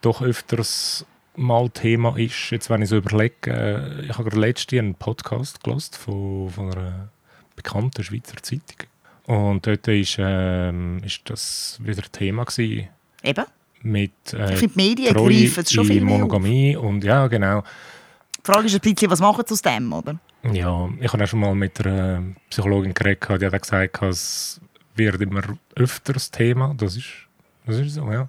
doch 0.00 0.22
öfters 0.22 1.06
mal 1.36 1.68
Thema 1.68 2.16
ist, 2.18 2.50
jetzt 2.50 2.70
wenn 2.70 2.82
ich 2.82 2.88
so 2.88 2.96
überlege, 2.96 3.50
äh, 3.50 4.06
ich 4.06 4.12
habe 4.12 4.24
gerade 4.24 4.40
letztens 4.40 4.80
einen 4.80 4.94
Podcast 4.94 5.62
gelost 5.62 5.96
von, 5.96 6.50
von 6.50 6.72
einer 6.72 7.10
bekannten 7.56 8.04
Schweizer 8.04 8.36
Zeitung 8.42 8.86
und 9.26 9.66
dort 9.66 9.88
ist, 9.88 10.16
ähm, 10.18 11.00
ist 11.04 11.28
das 11.28 11.78
wieder 11.82 12.02
Thema 12.02 12.44
gewesen, 12.44 12.88
Eben. 13.22 13.44
mit 13.82 14.12
äh, 14.32 14.52
Ich 14.52 14.58
finde, 14.60 14.74
die 14.74 14.88
Medien 14.88 15.14
Treue 15.14 15.28
greifen 15.28 15.62
es 15.64 15.72
schon 15.72 15.84
viel 15.86 16.00
mehr 16.00 16.14
auf. 16.14 16.20
Monogamie 16.20 16.76
und 16.76 17.02
ja, 17.02 17.26
genau. 17.26 17.62
Die 18.38 18.52
Frage 18.52 18.66
ist 18.66 18.74
ein 18.74 18.80
bisschen, 18.80 19.10
was 19.10 19.20
machen 19.20 19.44
sie 19.46 19.54
aus 19.54 19.62
dem, 19.62 19.92
oder? 19.92 20.18
Ja, 20.52 20.88
ich 21.00 21.12
habe 21.12 21.24
auch 21.24 21.26
schon 21.26 21.40
mal 21.40 21.54
mit 21.54 21.84
einer 21.84 22.22
Psychologin 22.50 22.94
geredet, 22.94 23.42
die 23.42 23.46
hat 23.46 23.62
gesagt, 23.62 24.02
es 24.02 24.60
wird 24.94 25.20
immer 25.20 25.42
öfters 25.74 26.30
Thema. 26.30 26.74
Das 26.76 26.96
ist, 26.96 27.08
das 27.66 27.78
ist 27.78 27.94
so, 27.94 28.10
ja. 28.12 28.28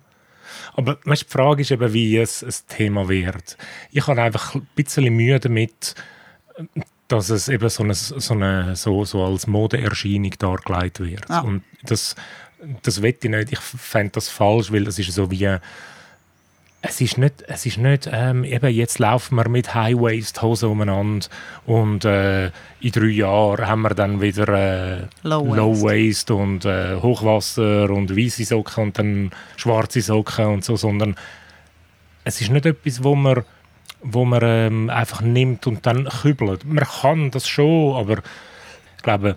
Aber 0.74 0.98
weißt, 1.04 1.24
die 1.24 1.32
Frage 1.32 1.62
ist 1.62 1.72
eben, 1.72 1.94
wie 1.94 2.18
es 2.18 2.44
ein 2.44 2.54
Thema 2.68 3.08
wird. 3.08 3.58
Ich 3.92 4.08
habe 4.08 4.22
einfach 4.22 4.56
ein 4.56 4.68
bisschen 4.76 5.14
Mühe 5.14 5.40
damit, 5.40 5.94
dass 7.08 7.30
es 7.30 7.48
eben 7.48 7.70
so, 7.70 7.84
eine, 7.84 7.94
so, 7.94 8.34
eine, 8.34 8.76
so, 8.76 9.06
so 9.06 9.24
als 9.24 9.48
Modeerscheinung 9.48 10.34
dargelegt 10.38 11.00
wird. 11.00 11.30
Ah. 11.30 11.40
Und 11.40 11.64
das, 11.84 12.16
das 12.82 13.02
will 13.02 13.16
ich 13.22 13.30
nicht. 13.30 13.52
Ich 13.54 13.60
fände 13.60 14.12
das 14.14 14.30
falsch, 14.30 14.72
weil 14.72 14.88
es 14.88 15.00
ist 15.00 15.14
so 15.14 15.32
wie 15.32 15.58
es 16.82 17.02
ist 17.02 17.18
nicht, 17.18 17.44
es 17.48 17.66
ist 17.66 17.80
nicht 17.80 18.08
ähm, 18.12 18.44
eben 18.44 18.72
jetzt 18.74 19.00
laufen 19.00 19.36
wir 19.36 19.50
mit 19.50 19.74
High-Waist-Hosen 19.74 20.70
umeinander 20.70 21.28
und 21.66 22.06
äh, 22.06 22.52
in 22.80 22.92
drei 22.92 23.08
Jahren 23.08 23.68
haben 23.68 23.82
wir 23.82 23.96
dann 23.96 24.22
wieder 24.22 24.48
äh, 24.48 25.08
Low 25.24 25.48
Waist. 25.48 25.58
Low-Waist 25.58 26.32
und 26.32 26.66
äh, 26.66 26.96
Hochwasser 27.02 27.90
und 27.90 28.16
weiße 28.16 28.46
Socken 28.46 28.84
und 28.84 29.00
dann 29.00 29.32
schwarze 29.56 30.02
Socken 30.02 30.46
und 30.46 30.64
so, 30.64 30.76
sondern 30.76 31.16
es 32.24 32.42
ist 32.42 32.52
nicht 32.52 32.66
etwas, 32.66 33.04
wo 33.04 33.16
man, 33.16 33.44
wo 34.10 34.24
man 34.26 34.42
ähm, 34.44 34.90
einfach 34.90 35.22
nimmt 35.22 35.68
und 35.68 35.86
dann 35.86 36.06
kübelt. 36.06 36.64
Man 36.66 36.86
kann 36.86 37.32
das 37.32 37.48
schon, 37.48 37.96
aber 37.96 38.20
ich 38.96 39.04
glaube, 39.04 39.36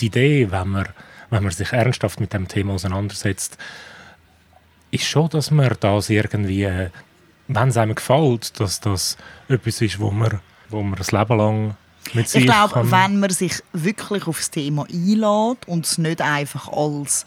die 0.00 0.06
Idee, 0.06 0.50
wenn 0.50 0.68
man, 0.68 0.88
wenn 1.30 1.42
man 1.42 1.52
sich 1.52 1.72
ernsthaft 1.72 2.18
mit 2.20 2.32
dem 2.32 2.48
Thema 2.48 2.74
auseinandersetzt, 2.74 3.58
ist 4.90 5.04
schon, 5.04 5.28
dass 5.28 5.50
man 5.50 5.74
das 5.80 6.08
irgendwie, 6.08 6.64
äh, 6.64 6.90
wenn 7.48 7.68
es 7.68 7.76
einem 7.76 7.94
gefällt, 7.94 8.58
dass 8.58 8.80
das 8.80 9.18
etwas 9.48 9.82
ist, 9.82 10.00
wo 10.00 10.10
man, 10.10 10.40
wo 10.70 10.82
man 10.82 10.96
das 10.96 11.12
Leben 11.12 11.36
lang 11.36 11.76
mit 12.14 12.28
sich 12.28 12.44
Ich 12.44 12.50
glaube, 12.50 12.90
wenn 12.90 13.20
man 13.20 13.30
sich 13.30 13.62
wirklich 13.72 14.26
auf 14.26 14.38
das 14.38 14.50
Thema 14.50 14.86
einlädt 14.90 15.68
und 15.68 15.84
es 15.84 15.98
nicht 15.98 16.22
einfach 16.22 16.68
als 16.72 17.26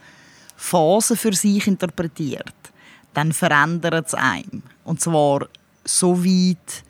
Phase 0.55 1.15
für 1.15 1.33
sich 1.33 1.67
interpretiert, 1.67 2.55
dann 3.13 3.31
verändert 3.31 4.07
es 4.07 4.13
einem. 4.15 4.63
Und 4.83 5.01
zwar 5.01 5.47
so 5.83 6.23
weit, 6.23 6.83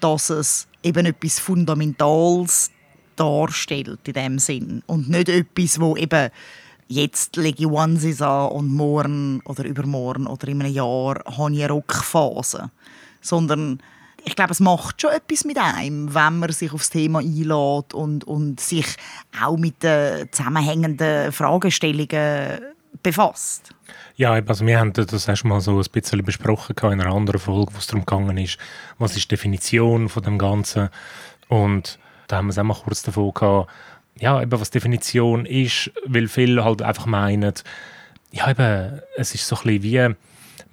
dass 0.00 0.30
es 0.30 0.66
eben 0.82 1.06
etwas 1.06 1.38
Fundamentales 1.38 2.70
darstellt 3.16 4.00
in 4.06 4.14
dem 4.14 4.38
Sinn. 4.38 4.82
Und 4.86 5.08
nicht 5.08 5.28
etwas, 5.28 5.80
wo 5.80 5.96
eben 5.96 6.30
jetzt 6.88 7.36
lege 7.36 7.64
ich 7.64 7.66
Onesies 7.66 8.20
an 8.20 8.50
und 8.52 8.68
morgen 8.68 9.40
oder 9.44 9.64
übermorgen 9.64 10.26
oder 10.26 10.48
in 10.48 10.60
einem 10.60 10.72
Jahr 10.72 11.22
habe 11.24 11.52
ich 11.52 11.64
eine 11.64 11.72
Rockphase. 11.72 12.70
Sondern 13.20 13.80
ich 14.24 14.36
glaube, 14.36 14.52
es 14.52 14.60
macht 14.60 15.00
schon 15.00 15.10
etwas 15.10 15.44
mit 15.44 15.58
einem, 15.58 16.14
wenn 16.14 16.38
man 16.38 16.52
sich 16.52 16.72
aufs 16.72 16.90
Thema 16.90 17.20
einlädt 17.20 17.94
und, 17.94 18.24
und 18.24 18.60
sich 18.60 18.86
auch 19.40 19.56
mit 19.56 19.82
den 19.82 20.30
zusammenhängenden 20.32 21.32
Fragestellungen 21.32 22.60
befasst. 23.02 23.74
Ja, 24.16 24.32
also 24.32 24.66
wir 24.66 24.78
haben 24.78 24.92
das 24.92 25.28
erst 25.28 25.44
mal 25.44 25.60
so 25.60 25.78
ein 25.78 25.84
bisschen 25.92 26.24
besprochen 26.24 26.76
in 26.82 27.00
einer 27.00 27.12
anderen 27.12 27.40
Folge, 27.40 27.74
wo 27.74 27.78
es 27.78 27.86
darum 27.86 28.04
gegangen 28.04 28.38
ist, 28.38 28.58
was 28.98 29.16
ist 29.16 29.24
die 29.24 29.36
Definition 29.36 30.08
von 30.08 30.22
dem 30.22 30.38
Ganzen 30.38 30.90
und 31.48 31.98
da 32.28 32.36
haben 32.36 32.46
wir 32.46 32.50
es 32.50 32.58
auch 32.58 32.64
mal 32.64 32.74
kurz 32.74 33.02
davon 33.02 33.32
gehabt, 33.34 33.70
ja, 34.18 34.40
eben 34.40 34.60
was 34.60 34.70
Definition 34.70 35.46
ist, 35.46 35.90
weil 36.06 36.28
viele 36.28 36.64
halt 36.64 36.82
einfach 36.82 37.06
meinen, 37.06 37.54
ja 38.30 38.50
eben, 38.50 39.00
es 39.16 39.34
ist 39.34 39.46
so 39.46 39.56
ein 39.56 39.62
bisschen 39.62 39.82
wie, 39.82 40.16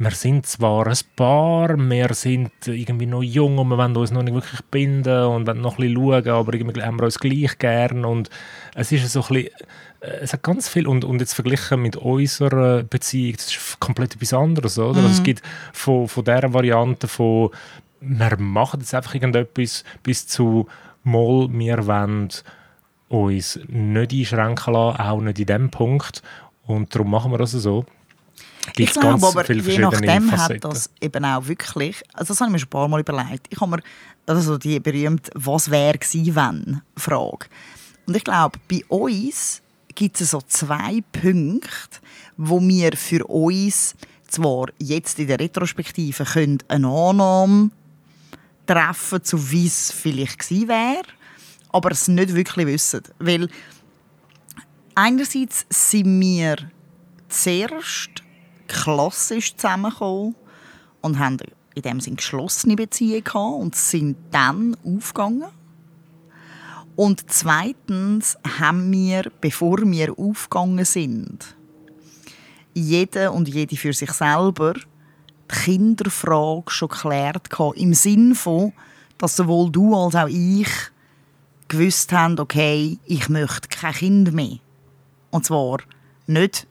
wir 0.02 0.12
sind 0.12 0.46
zwar 0.46 0.88
ein 0.88 0.98
Paar, 1.16 1.78
wir 1.78 2.14
sind 2.14 2.52
irgendwie 2.66 3.06
noch 3.06 3.22
jung 3.24 3.58
und 3.58 3.68
wir 3.68 3.78
wollen 3.78 3.96
uns 3.98 4.12
noch 4.12 4.24
nicht 4.24 4.34
wirklich 4.34 4.62
binden 4.72 5.26
und 5.26 5.48
wollen 5.48 5.62
noch 5.62 5.78
ein 5.78 5.94
bisschen 5.94 5.96
schauen, 5.96 6.30
aber 6.30 6.54
irgendwie 6.54 6.82
haben 6.82 7.00
wir 7.00 7.04
uns 7.04 7.20
gleich 7.20 7.58
gern 7.58 8.06
und 8.06 8.30
es 8.76 8.92
ist 8.92 9.12
so 9.12 9.22
ein 9.24 9.28
bisschen, 9.28 9.50
es 10.02 10.34
hat 10.34 10.44
ganz 10.44 10.70
viel 10.70 10.88
und, 10.88 11.04
und 11.04 11.20
jetzt 11.20 11.34
verglichen 11.34 11.82
mit 11.82 11.96
unserer 11.98 12.84
Beziehung, 12.84 13.36
das 13.36 13.48
ist 13.48 13.80
komplett 13.80 14.16
etwas 14.16 14.34
anderes, 14.34 14.80
oder? 14.80 15.02
Also 15.02 15.10
es 15.10 15.24
gibt 15.24 15.42
von, 15.74 16.08
von 16.08 16.24
dieser 16.24 16.54
Variante 16.54 17.08
von, 17.08 17.50
wir 18.00 18.38
machen 18.38 18.80
jetzt 18.80 18.94
einfach 18.94 19.14
irgendetwas 19.14 19.84
bis 20.04 20.28
zu 20.28 20.68
mal, 21.04 21.50
wir 21.52 21.86
wollen 21.86 22.30
uns 23.10 23.60
nicht 23.68 24.14
einschränken 24.14 24.74
lassen, 24.74 25.02
auch 25.02 25.22
nicht 25.22 25.40
in 25.40 25.46
dem 25.48 25.70
Punkt 25.70 26.22
und 26.66 26.94
darum 26.94 27.12
machen 27.12 27.32
wir 27.32 27.38
das 27.38 27.52
so. 27.52 27.86
Ich 28.68 28.74
Gibt 28.74 28.94
glaube 28.94 29.20
ganz 29.20 29.24
aber, 29.24 29.52
je 29.52 29.80
nachdem 29.80 30.32
hat 30.32 30.40
Facetten. 30.40 30.70
das 30.70 30.90
eben 31.02 31.26
auch 31.26 31.48
wirklich, 31.48 32.02
also 32.14 32.34
das 32.34 32.40
habe 32.40 32.50
ich 32.50 32.54
mir 32.54 32.60
schon 32.60 32.68
ein 32.68 32.72
paar 32.72 32.88
Mal 32.88 33.00
überlegt, 33.02 33.48
ich 33.50 33.60
habe 33.60 33.72
mir, 33.72 33.82
also 34.28 34.58
die 34.58 34.80
berühmte 34.80 35.32
«Was 35.34 35.72
wäre 35.72 35.98
gewesen, 35.98 36.36
wenn?» 36.36 36.82
Frage. 36.96 37.48
Und 38.06 38.16
ich 38.16 38.24
glaube, 38.24 38.60
bei 38.70 38.82
uns 38.88 39.62
gibt 40.00 40.22
es 40.22 40.32
so 40.32 40.40
zwei 40.48 41.02
Punkte, 41.12 42.00
wo 42.38 42.62
wir 42.62 42.96
für 42.96 43.26
uns 43.26 43.96
zwar 44.30 44.68
jetzt 44.78 45.20
in 45.20 45.28
der 45.28 45.42
Retrospektive 45.42 46.24
können 46.24 46.60
eine 46.70 46.88
Annahme 46.88 47.72
treffen, 48.66 49.22
zu 49.22 49.52
wie 49.52 49.68
es 49.68 49.92
vielleicht 49.92 50.40
gewesen 50.40 50.70
wäre, 50.70 51.04
aber 51.74 51.92
es 51.92 52.08
nicht 52.08 52.34
wirklich 52.34 52.66
wissen. 52.66 53.02
Weil 53.20 53.50
einerseits 54.96 55.66
sind 55.70 56.22
wir 56.22 56.56
zuerst 57.28 58.24
klassisch 58.70 59.54
zusammengekommen 59.58 60.36
und 61.02 61.20
haben 61.20 61.40
in 61.76 61.82
dem 61.82 62.00
Sinne 62.00 62.16
geschlossene 62.16 62.78
Beziehungen 62.78 63.26
gehabt 63.26 63.60
und 63.60 63.76
sind 63.76 64.16
dann 64.32 64.78
aufgegangen. 64.86 65.50
Und 67.00 67.32
zweitens 67.32 68.38
haben 68.60 68.92
wir, 68.92 69.32
bevor 69.40 69.78
wir 69.84 70.20
aufgegangen 70.20 70.84
sind, 70.84 71.56
jede 72.74 73.32
und 73.32 73.48
jede 73.48 73.78
für 73.78 73.94
sich 73.94 74.12
selber 74.12 74.74
die 74.74 75.56
Kinderfrage 75.64 76.70
schon 76.70 76.90
geklärt 76.90 77.48
im 77.76 77.94
Sinn 77.94 78.36
von, 78.36 78.74
dass 79.18 79.38
sowohl 79.38 79.72
du 79.72 79.96
als 79.96 80.14
auch 80.14 80.28
ich 80.28 80.68
gewusst 81.70 82.12
haben, 82.12 82.38
okay, 82.38 83.00
ich 83.06 83.30
möchte 83.30 83.70
kein 83.70 83.94
Kind 83.94 84.34
mehr. 84.34 84.58
Und 85.30 85.46
zwar 85.46 85.78
nicht 86.28 86.68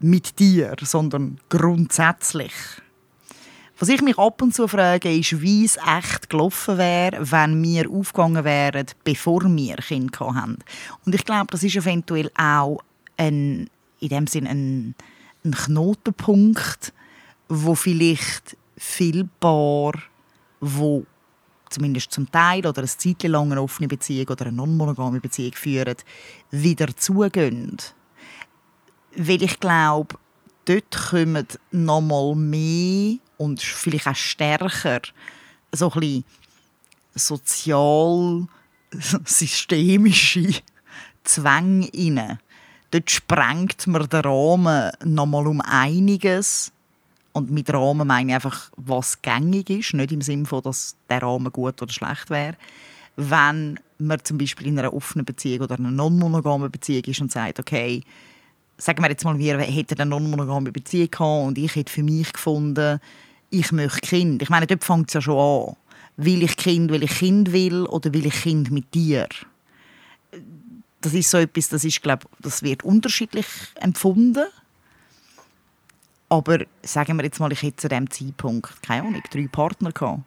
mit 0.00 0.38
dir, 0.38 0.76
sondern 0.82 1.40
grundsätzlich. 1.48 2.52
Was 3.84 3.90
ich 3.90 4.00
mich 4.00 4.16
ab 4.16 4.40
und 4.40 4.54
zu 4.54 4.66
frage, 4.66 5.14
ist, 5.14 5.42
wie 5.42 5.62
es 5.62 5.76
echt 5.76 6.30
gelaufen 6.30 6.78
wäre, 6.78 7.18
wenn 7.30 7.62
wir 7.62 7.90
aufgegangen 7.90 8.42
wären, 8.42 8.86
bevor 9.04 9.42
wir 9.42 9.76
Kinder 9.76 10.34
hatten. 10.34 10.60
Und 11.04 11.14
ich 11.14 11.22
glaube, 11.22 11.48
das 11.50 11.62
ist 11.62 11.76
eventuell 11.76 12.30
auch 12.34 12.78
ein, 13.18 13.68
in 14.00 14.08
dem 14.08 14.26
Sinn 14.26 14.46
ein, 14.46 14.94
ein 15.44 15.50
Knotenpunkt, 15.50 16.94
wo 17.50 17.74
vielleicht 17.74 18.56
viel 18.78 19.28
Paar, 19.38 19.92
wo 20.60 21.04
zumindest 21.68 22.10
zum 22.10 22.32
Teil 22.32 22.66
oder 22.66 22.78
eine 22.78 22.88
Zeit 22.88 23.22
lang 23.24 23.52
eine 23.52 23.60
offene 23.60 23.88
Beziehung 23.88 24.28
oder 24.28 24.46
eine 24.46 24.56
non-monogame 24.56 25.20
Beziehung 25.20 25.52
führen, 25.52 25.96
wieder 26.50 26.96
zugehen. 26.96 27.76
Weil 29.14 29.42
ich 29.42 29.60
glaube, 29.60 30.16
dort 30.64 31.10
kommen 31.10 31.46
noch 31.70 32.00
mal 32.00 32.34
mehr 32.34 33.18
und 33.36 33.62
vielleicht 33.62 34.06
auch 34.06 34.16
stärker 34.16 35.00
so 35.72 35.90
ein 35.92 36.00
bisschen 36.00 36.24
sozial 37.14 38.46
systemische 39.24 40.54
Zwänge 41.24 41.88
rein. 41.94 42.38
Dort 42.90 43.10
sprengt 43.10 43.86
man 43.86 44.08
den 44.08 44.20
Rahmen 44.20 44.92
nochmal 45.04 45.46
um 45.46 45.60
einiges. 45.60 46.70
Und 47.32 47.50
mit 47.50 47.72
Rahmen 47.72 48.06
meine 48.06 48.30
ich 48.30 48.34
einfach, 48.36 48.70
was 48.76 49.20
gängig 49.20 49.68
ist. 49.68 49.94
Nicht 49.94 50.12
im 50.12 50.20
Sinne 50.20 50.46
von, 50.46 50.62
dass 50.62 50.94
der 51.10 51.22
Rahmen 51.22 51.52
gut 51.52 51.82
oder 51.82 51.92
schlecht 51.92 52.30
wäre. 52.30 52.56
Wenn 53.16 53.80
man 53.98 54.24
zum 54.24 54.38
Beispiel 54.38 54.68
in 54.68 54.78
einer 54.78 54.94
offenen 54.94 55.24
Beziehung 55.24 55.62
oder 55.62 55.76
einer 55.76 55.90
non-monogamen 55.90 56.70
Beziehung 56.70 57.04
ist 57.04 57.20
und 57.20 57.32
sagt, 57.32 57.58
okay, 57.58 58.02
sagen 58.76 59.02
wir 59.02 59.10
jetzt 59.10 59.24
mal, 59.24 59.38
wir 59.38 59.58
hätten 59.58 60.00
eine 60.00 60.10
non-monogame 60.10 60.72
Beziehung 60.72 61.10
gehabt 61.10 61.46
und 61.46 61.58
ich 61.58 61.74
hätte 61.74 61.92
für 61.92 62.02
mich 62.02 62.32
gefunden, 62.32 63.00
ich 63.50 63.72
möchte 63.72 64.00
Kind. 64.00 64.42
Ich 64.42 64.50
meine, 64.50 64.66
dort 64.66 64.84
fängt 64.84 65.08
es 65.08 65.14
ja 65.14 65.20
schon 65.20 65.38
an. 65.38 65.76
Will 66.16 66.42
ich 66.42 66.56
Kind, 66.56 66.90
weil 66.90 67.02
ich 67.02 67.18
Kind 67.18 67.52
will 67.52 67.86
oder 67.86 68.12
will 68.12 68.26
ich 68.26 68.42
Kind 68.42 68.70
mit 68.70 68.92
dir? 68.94 69.28
Das 71.00 71.14
ist 71.14 71.30
so 71.30 71.38
etwas, 71.38 71.68
das 71.68 71.84
ist, 71.84 72.02
glaube 72.02 72.26
das 72.40 72.62
wird 72.62 72.82
unterschiedlich 72.82 73.46
empfunden. 73.76 74.46
Aber 76.28 76.58
sagen 76.82 77.16
wir 77.16 77.24
jetzt 77.24 77.38
mal, 77.38 77.52
ich 77.52 77.62
hätte 77.62 77.76
zu 77.76 77.88
diesem 77.88 78.10
Zeitpunkt, 78.10 78.82
keine 78.82 79.06
Ahnung, 79.06 79.22
drei 79.30 79.46
Partner 79.46 79.92
gehabt. 79.92 80.22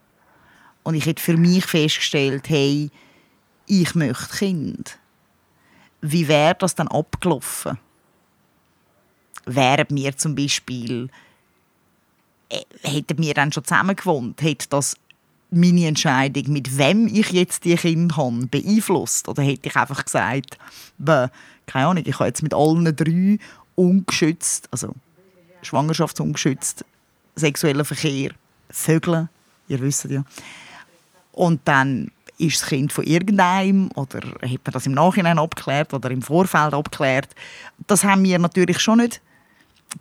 Und 0.83 0.95
ich 0.95 1.05
hätte 1.05 1.21
für 1.21 1.35
mich 1.35 1.65
festgestellt, 1.65 2.47
hey, 2.47 2.89
ich 3.65 3.95
möchte 3.95 4.37
Kind. 4.37 4.99
Wie 6.01 6.27
wäre 6.27 6.55
das 6.55 6.75
dann 6.75 6.87
abgelaufen? 6.87 7.77
Wären 9.47 9.87
wir 9.89 10.15
zum 10.17 10.35
Beispiel, 10.35 11.09
äh, 12.49 12.61
hätten 12.83 13.17
wir 13.17 13.33
dann 13.33 13.51
schon 13.51 13.63
zusammen 13.63 13.95
gewohnt, 13.95 14.41
hätte 14.41 14.67
das 14.69 14.95
meine 15.49 15.87
Entscheidung, 15.87 16.51
mit 16.51 16.77
wem 16.77 17.07
ich 17.07 17.31
jetzt 17.31 17.63
die 17.63 17.75
Kinder 17.75 18.17
habe, 18.17 18.47
beeinflusst? 18.47 19.27
Oder 19.29 19.43
hätte 19.43 19.69
ich 19.69 19.75
einfach 19.75 20.03
gesagt, 20.03 20.57
keine 21.65 21.87
Ahnung, 21.87 22.03
ich 22.05 22.15
habe 22.15 22.27
jetzt 22.27 22.43
mit 22.43 22.53
allen 22.53 22.93
drei 22.95 23.39
ungeschützt, 23.75 24.67
also 24.71 24.93
schwangerschaftsungeschützt, 25.61 26.83
sexuellen 27.35 27.85
Verkehr, 27.85 28.31
Vögeln, 28.69 29.29
ihr 29.67 29.79
wisst 29.79 30.05
ja. 30.05 30.23
Und 31.31 31.61
dann 31.65 32.11
ist 32.37 32.61
das 32.61 32.69
Kind 32.69 32.91
von 32.93 33.05
irgendeinem 33.05 33.89
oder 33.95 34.19
hat 34.19 34.61
man 34.63 34.73
das 34.73 34.85
im 34.85 34.93
Nachhinein 34.93 35.39
abgeklärt 35.39 35.93
oder 35.93 36.11
im 36.11 36.21
Vorfeld 36.21 36.73
abgeklärt. 36.73 37.29
Das 37.87 38.03
haben 38.03 38.23
wir 38.23 38.37
natürlich 38.39 38.79
schon 38.79 38.99
nicht. 38.99 39.21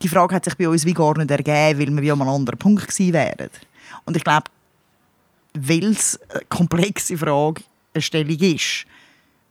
Die 0.02 0.08
Frage 0.08 0.34
hat 0.34 0.44
sich 0.44 0.56
bei 0.56 0.68
uns 0.68 0.84
wie 0.84 0.94
gar 0.94 1.16
nicht 1.16 1.30
ergeben, 1.30 1.80
weil 1.80 1.96
wir 1.96 2.02
wie 2.02 2.12
an 2.12 2.20
einem 2.20 2.30
anderen 2.30 2.58
Punkt 2.58 2.88
gewesen 2.88 3.12
wären. 3.12 3.50
Und 4.04 4.16
ich 4.16 4.24
glaube, 4.24 4.50
weil 5.54 5.92
es 5.92 6.20
eine 6.28 6.42
komplexe 6.48 7.16
Fragestellung 7.16 8.38
ist, 8.38 8.86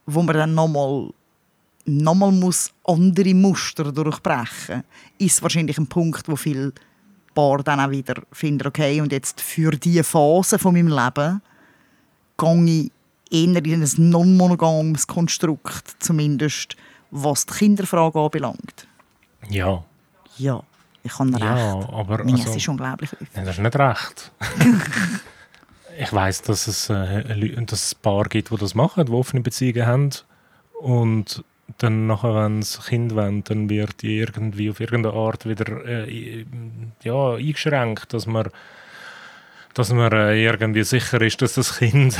wo 0.05 0.21
man 0.21 0.35
dann 0.35 0.53
nochmal 0.53 1.09
nochmal 1.85 2.31
muss 2.31 2.73
andere 2.83 3.33
Muster 3.33 3.91
durchbrechen 3.91 4.83
ist 5.17 5.41
wahrscheinlich 5.41 5.77
ein 5.77 5.87
Punkt, 5.87 6.27
wo 6.27 6.35
viele 6.35 6.73
Paar 7.33 7.63
dann 7.63 7.79
auch 7.79 7.91
wieder 7.91 8.15
finden, 8.31 8.67
okay, 8.67 9.01
und 9.01 9.11
jetzt 9.11 9.41
für 9.41 9.71
diese 9.71 10.03
Phase 10.03 10.57
von 10.57 10.73
meinem 10.73 10.87
Leben 10.87 11.41
gehe 12.37 12.65
ich 12.65 12.91
eher 13.31 13.65
in 13.65 13.83
ein 13.83 14.09
non-monogames 14.09 15.05
Konstrukt, 15.07 15.95
zumindest 15.99 16.75
was 17.11 17.45
die 17.45 17.53
Kinderfrage 17.53 18.19
anbelangt. 18.19 18.87
Ja. 19.49 19.83
Ja, 20.37 20.61
ich 21.03 21.17
habe 21.19 21.29
Ja, 21.39 21.75
recht. 21.75 21.89
aber 21.93 22.17
Nein, 22.23 22.35
also- 22.35 22.49
es 22.51 22.55
ist 22.57 22.67
unglaublich. 22.67 23.09
Nein, 23.35 23.45
das 23.45 23.55
ist 23.57 23.61
nicht 23.63 23.75
recht. 23.77 24.31
ich 25.99 26.11
weiß, 26.13 26.41
dass 26.43 26.67
es, 26.67 26.89
äh, 26.89 27.61
dass 27.65 27.85
es 27.85 27.95
Paar 27.95 28.25
gibt, 28.25 28.51
die 28.51 28.57
das 28.57 28.75
machen, 28.75 29.05
die 29.05 29.11
offene 29.11 29.41
Beziehungen 29.41 29.85
haben. 29.85 30.09
Und 30.81 31.43
dann 31.77 32.07
nachher, 32.07 32.35
wenn 32.35 32.61
sie 32.61 32.79
Kind 32.81 33.15
wollen, 33.15 33.43
dann 33.43 33.69
wird 33.69 34.01
die 34.01 34.17
irgendwie 34.19 34.69
auf 34.69 34.79
irgendeine 34.79 35.15
Art 35.15 35.47
wieder 35.47 35.85
äh, 35.85 36.45
ja, 37.03 37.33
eingeschränkt, 37.33 38.13
dass 38.13 38.27
man, 38.27 38.49
dass 39.73 39.91
man 39.91 40.11
äh, 40.11 40.41
irgendwie 40.43 40.83
sicher 40.83 41.21
ist, 41.21 41.41
dass 41.41 41.53
das 41.55 41.77
Kind 41.77 42.17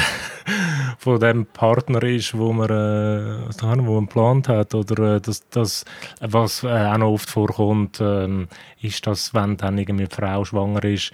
von 0.97 1.19
dem 1.19 1.45
Partner 1.45 2.01
ist, 2.03 2.38
wo 2.38 2.53
man, 2.53 2.69
äh, 2.69 3.47
was 3.47 3.62
wo 3.62 3.95
man 3.95 4.05
geplant 4.05 4.47
hat. 4.47 4.73
Oder 4.73 5.15
äh, 5.15 5.21
dass, 5.21 5.47
dass, 5.49 5.86
was 6.19 6.63
äh, 6.63 6.67
auch 6.67 6.97
noch 6.97 7.12
oft 7.12 7.29
vorkommt, 7.29 7.99
ähm, 8.01 8.47
ist, 8.81 9.05
dass 9.08 9.34
wenn 9.34 9.58
dann 9.58 9.77
irgendwie 9.77 10.05
die 10.05 10.15
Frau 10.15 10.45
schwanger 10.45 10.84
ist, 10.84 11.12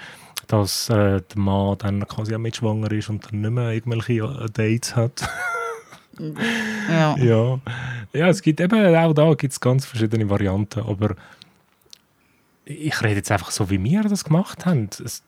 dass 0.47 0.89
äh, 0.89 1.21
der 1.21 1.37
Mann 1.37 1.77
dann 1.79 2.07
quasi 2.07 2.35
auch 2.35 2.39
mit 2.39 2.57
schwanger 2.57 2.91
ist 2.91 3.09
und 3.09 3.25
dann 3.25 3.41
nicht 3.41 3.51
mehr 3.51 3.71
irgendwelche 3.71 4.13
äh, 4.13 4.49
Dates 4.51 4.95
hat. 4.95 5.29
Ja. 6.89 7.15
ja. 7.23 7.59
ja, 8.13 8.27
es 8.27 8.41
gibt 8.41 8.59
eben 8.59 8.95
auch 8.95 9.13
da 9.13 9.33
gibt's 9.33 9.59
ganz 9.59 9.85
verschiedene 9.85 10.29
Varianten, 10.29 10.81
aber 10.81 11.15
ich 12.65 13.01
rede 13.01 13.15
jetzt 13.15 13.31
einfach 13.31 13.51
so, 13.51 13.69
wie 13.69 13.83
wir 13.83 14.03
das 14.03 14.23
gemacht 14.23 14.65
haben. 14.65 14.89
Es, 15.03 15.23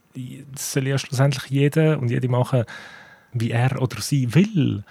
das 0.51 0.73
soll 0.73 0.87
ja 0.87 0.97
schlussendlich 0.97 1.49
jeder 1.49 1.99
und 1.99 2.09
jede 2.09 2.27
machen, 2.27 2.65
wie 3.33 3.51
er 3.51 3.81
oder 3.81 4.01
sie 4.01 4.33
will. 4.33 4.83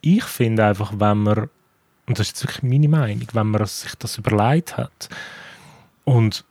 Ich 0.00 0.24
finde 0.24 0.66
einfach, 0.66 0.92
wenn 0.98 1.18
man, 1.18 1.38
und 2.06 2.18
das 2.18 2.26
ist 2.26 2.28
jetzt 2.28 2.44
wirklich 2.44 2.62
meine 2.62 2.88
Meinung, 2.88 3.26
wenn 3.32 3.48
man 3.48 3.66
sich 3.66 3.94
das 3.96 4.18
überlegt 4.18 4.76
hat 4.76 5.08
und 6.04 6.44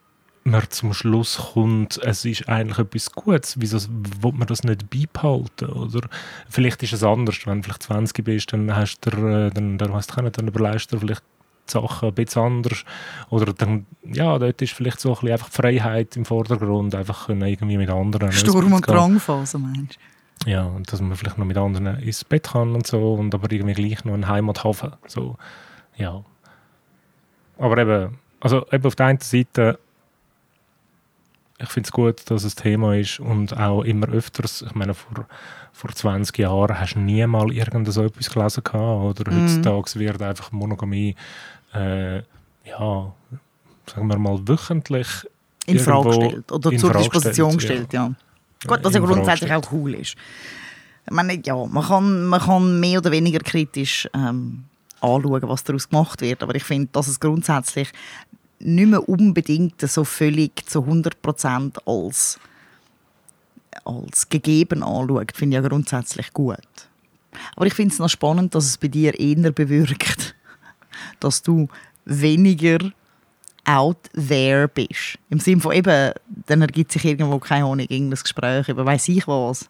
man 0.46 0.70
zum 0.70 0.94
Schluss 0.94 1.38
kommt, 1.54 1.98
es 2.04 2.26
ist 2.26 2.50
eigentlich 2.50 2.80
etwas 2.80 3.12
Gutes, 3.12 3.56
wieso 3.60 3.80
will 4.22 4.34
man 4.34 4.48
das 4.48 4.64
nicht 4.64 4.90
beibehalten? 4.90 5.70
Oder 5.70 6.02
vielleicht 6.50 6.84
ist 6.84 6.94
es 6.94 7.04
anders, 7.04 7.46
wenn 7.46 7.62
du 7.62 7.64
vielleicht 7.64 7.84
20 7.84 8.26
bist, 8.26 8.54
dann 8.54 8.76
hast 8.76 9.00
du, 9.02 9.10
äh, 9.12 9.52
dann, 9.52 9.78
dann, 9.78 9.94
weißt 9.94 10.18
du 10.18 10.30
dann 10.30 10.48
überlegst 10.48 10.92
du 10.92 11.00
vielleicht 11.00 11.24
die 11.68 11.72
Sachen 11.72 12.10
ein 12.10 12.16
bisschen 12.16 12.42
anders. 12.42 12.84
Oder 13.30 13.54
dann, 13.54 13.86
ja, 14.04 14.38
dort 14.38 14.62
ist 14.62 14.74
vielleicht 14.74 15.00
so 15.00 15.10
ein 15.10 15.16
bisschen 15.16 15.32
einfach 15.32 15.50
die 15.50 15.56
Freiheit 15.56 16.18
im 16.18 16.26
Vordergrund, 16.26 16.94
einfach 16.94 17.28
können 17.28 17.44
irgendwie 17.44 17.78
mit 17.78 17.90
anderen 17.90 18.32
Sturm- 18.32 18.74
und. 18.74 18.88
Drangphase, 18.88 19.58
meinst 19.60 19.96
du? 19.96 20.13
Ja, 20.46 20.64
und 20.66 20.92
dass 20.92 21.00
man 21.02 21.16
vielleicht 21.16 21.38
noch 21.38 21.46
mit 21.46 21.58
anderen 21.58 22.00
ins 22.00 22.24
Bett 22.24 22.50
kann 22.52 22.74
und 22.76 22.86
so 22.86 23.14
und 23.14 23.34
aber 23.34 23.52
irgendwie 23.52 23.74
gleich 23.74 24.04
noch 24.06 24.14
einen 24.14 24.28
Heimathafen. 24.28 24.92
So, 25.08 25.38
ja. 25.96 26.24
Aber 27.58 27.78
eben, 27.78 28.18
also 28.42 28.66
eben 28.72 28.86
auf 28.86 28.96
der 28.96 29.06
einen 29.06 29.20
Seite, 29.20 29.80
ich 31.60 31.70
finde 31.70 31.88
es 31.88 31.92
gut, 31.94 32.30
dass 32.30 32.44
es 32.44 32.56
Thema 32.56 32.96
ist 32.96 33.20
und 33.20 33.56
auch 33.58 33.84
immer 33.84 34.10
öfters, 34.10 34.64
ich 34.64 34.76
meine, 34.76 34.94
vor, 34.94 35.26
vor 35.72 35.92
20 35.92 36.38
Jahren 36.40 36.78
hast 36.78 36.96
du 36.96 37.00
nie 37.00 37.26
mal 37.26 37.52
irgend 37.54 37.92
so 37.94 38.04
etwas 38.04 38.30
gelesen 38.30 38.64
gehabt, 38.64 39.20
oder 39.22 39.32
Mhm. 39.32 39.42
heutzutage 39.44 40.00
wird 40.00 40.22
einfach 40.22 40.52
Monogamie, 40.52 41.16
äh, 41.74 42.18
ja, 42.18 43.14
sagen 43.88 44.08
wir 44.08 44.18
mal, 44.18 44.40
wöchentlich 44.48 45.08
In 45.68 45.80
Frage 45.80 46.10
gestellt. 46.10 46.52
Oder 46.52 46.76
zur 46.78 46.92
Disposition 46.94 47.54
gestellt, 47.56 47.90
gestellt, 47.90 47.94
ja. 47.94 48.12
Gut, 48.68 48.80
was 48.84 48.94
ja 48.94 49.00
in 49.00 49.06
Frage 49.06 49.20
grundsätzlich 49.22 49.54
auch 49.54 49.72
cool 49.72 49.96
ist. 49.96 50.16
Ich 51.06 51.12
meine, 51.12 51.40
ja, 51.44 51.56
man 51.56 51.84
kann, 51.84 52.26
man 52.26 52.40
kann 52.40 52.80
mehr 52.80 53.00
oder 53.00 53.12
weniger 53.12 53.40
kritisch 53.40 54.08
ähm, 54.14 54.64
anschauen, 55.02 55.42
was 55.44 55.64
daraus 55.64 55.90
gemacht 55.90 56.22
wird. 56.22 56.44
Aber 56.44 56.56
ich 56.56 56.64
finde, 56.64 56.90
dass 56.94 57.08
es 57.08 57.20
grundsätzlich 57.20 57.90
nicht 58.60 58.90
mehr 58.90 59.08
unbedingt 59.08 59.82
so 59.82 60.06
völlig 60.06 60.66
zu 60.66 60.80
100% 60.80 61.78
als, 61.86 62.40
als 63.84 64.30
gegeben 64.30 64.84
anschaut, 64.84 65.34
finde 65.36 65.58
ich 65.58 65.64
ja 65.64 65.68
grundsätzlich 65.68 66.32
gut. 66.32 66.58
Aber 67.56 67.66
ich 67.66 67.74
finde 67.74 67.94
es 67.94 68.00
noch 68.00 68.10
spannend, 68.10 68.56
dass 68.56 68.66
es 68.66 68.78
bei 68.78 68.88
dir 68.88 69.20
eher 69.20 69.52
bewirkt, 69.52 70.36
dass 71.20 71.42
du 71.42 71.68
weniger 72.06 72.80
out 73.66 74.10
there 74.14 74.68
bist. 74.68 75.18
Im 75.30 75.40
Sinne 75.40 75.62
von 75.62 75.74
eben, 75.74 76.14
dann 76.46 76.62
ergibt 76.62 76.92
sich 76.92 77.06
irgendwo, 77.06 77.40
keine 77.40 77.66
Ahnung, 77.66 77.80
irgendein 77.80 78.20
Gespräch 78.22 78.70
über 78.70 78.86
weiss 78.86 79.08
ich 79.08 79.28
was. 79.28 79.70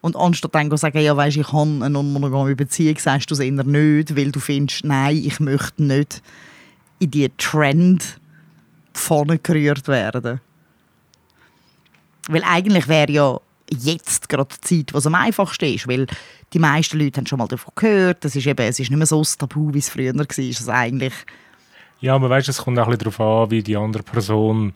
Und 0.00 0.16
anstatt 0.16 0.54
dann 0.54 0.70
zu 0.70 0.76
sagen, 0.76 0.98
ja 0.98 1.16
weisst, 1.16 1.38
ich 1.38 1.52
habe 1.52 1.70
eine 1.70 1.90
non-monogame 1.90 2.54
Beziehung, 2.54 2.98
sagst 2.98 3.30
du 3.30 3.34
es 3.34 3.40
eher 3.40 3.64
nicht, 3.64 4.16
weil 4.16 4.32
du 4.32 4.38
findest, 4.38 4.84
nein, 4.84 5.16
ich 5.16 5.40
möchte 5.40 5.82
nicht 5.82 6.22
in 6.98 7.10
die 7.10 7.30
Trend 7.38 8.18
Pfanne 8.92 9.38
gerührt 9.38 9.88
werden. 9.88 10.40
Weil 12.28 12.42
eigentlich 12.44 12.88
wäre 12.88 13.12
ja 13.12 13.40
jetzt 13.70 14.28
gerade 14.28 14.54
die 14.54 14.84
Zeit, 14.84 14.94
was 14.94 15.06
am 15.06 15.14
einfachsten 15.14 15.74
ist, 15.74 15.88
weil 15.88 16.06
die 16.52 16.58
meisten 16.58 16.98
Leute 16.98 17.18
haben 17.18 17.26
schon 17.26 17.38
mal 17.38 17.48
davon 17.48 17.72
gehört, 17.74 18.24
es 18.24 18.36
ist, 18.36 18.46
eben, 18.46 18.60
es 18.60 18.78
ist 18.78 18.90
nicht 18.90 18.98
mehr 18.98 19.06
so 19.06 19.18
das 19.18 19.36
Tabu, 19.36 19.72
wie 19.74 19.78
es 19.78 19.88
früher 19.88 20.14
war. 20.14 20.26
Es 20.28 20.68
eigentlich 20.68 21.14
Ja, 22.00 22.14
aber 22.14 22.30
weißt, 22.30 22.48
es 22.48 22.58
kommt 22.58 22.78
auch 22.78 22.88
ein 22.88 22.96
bisschen 22.96 23.10
darauf 23.10 23.44
an, 23.44 23.50
wie 23.50 23.62
die 23.62 23.76
andere 23.76 24.02
Person 24.02 24.74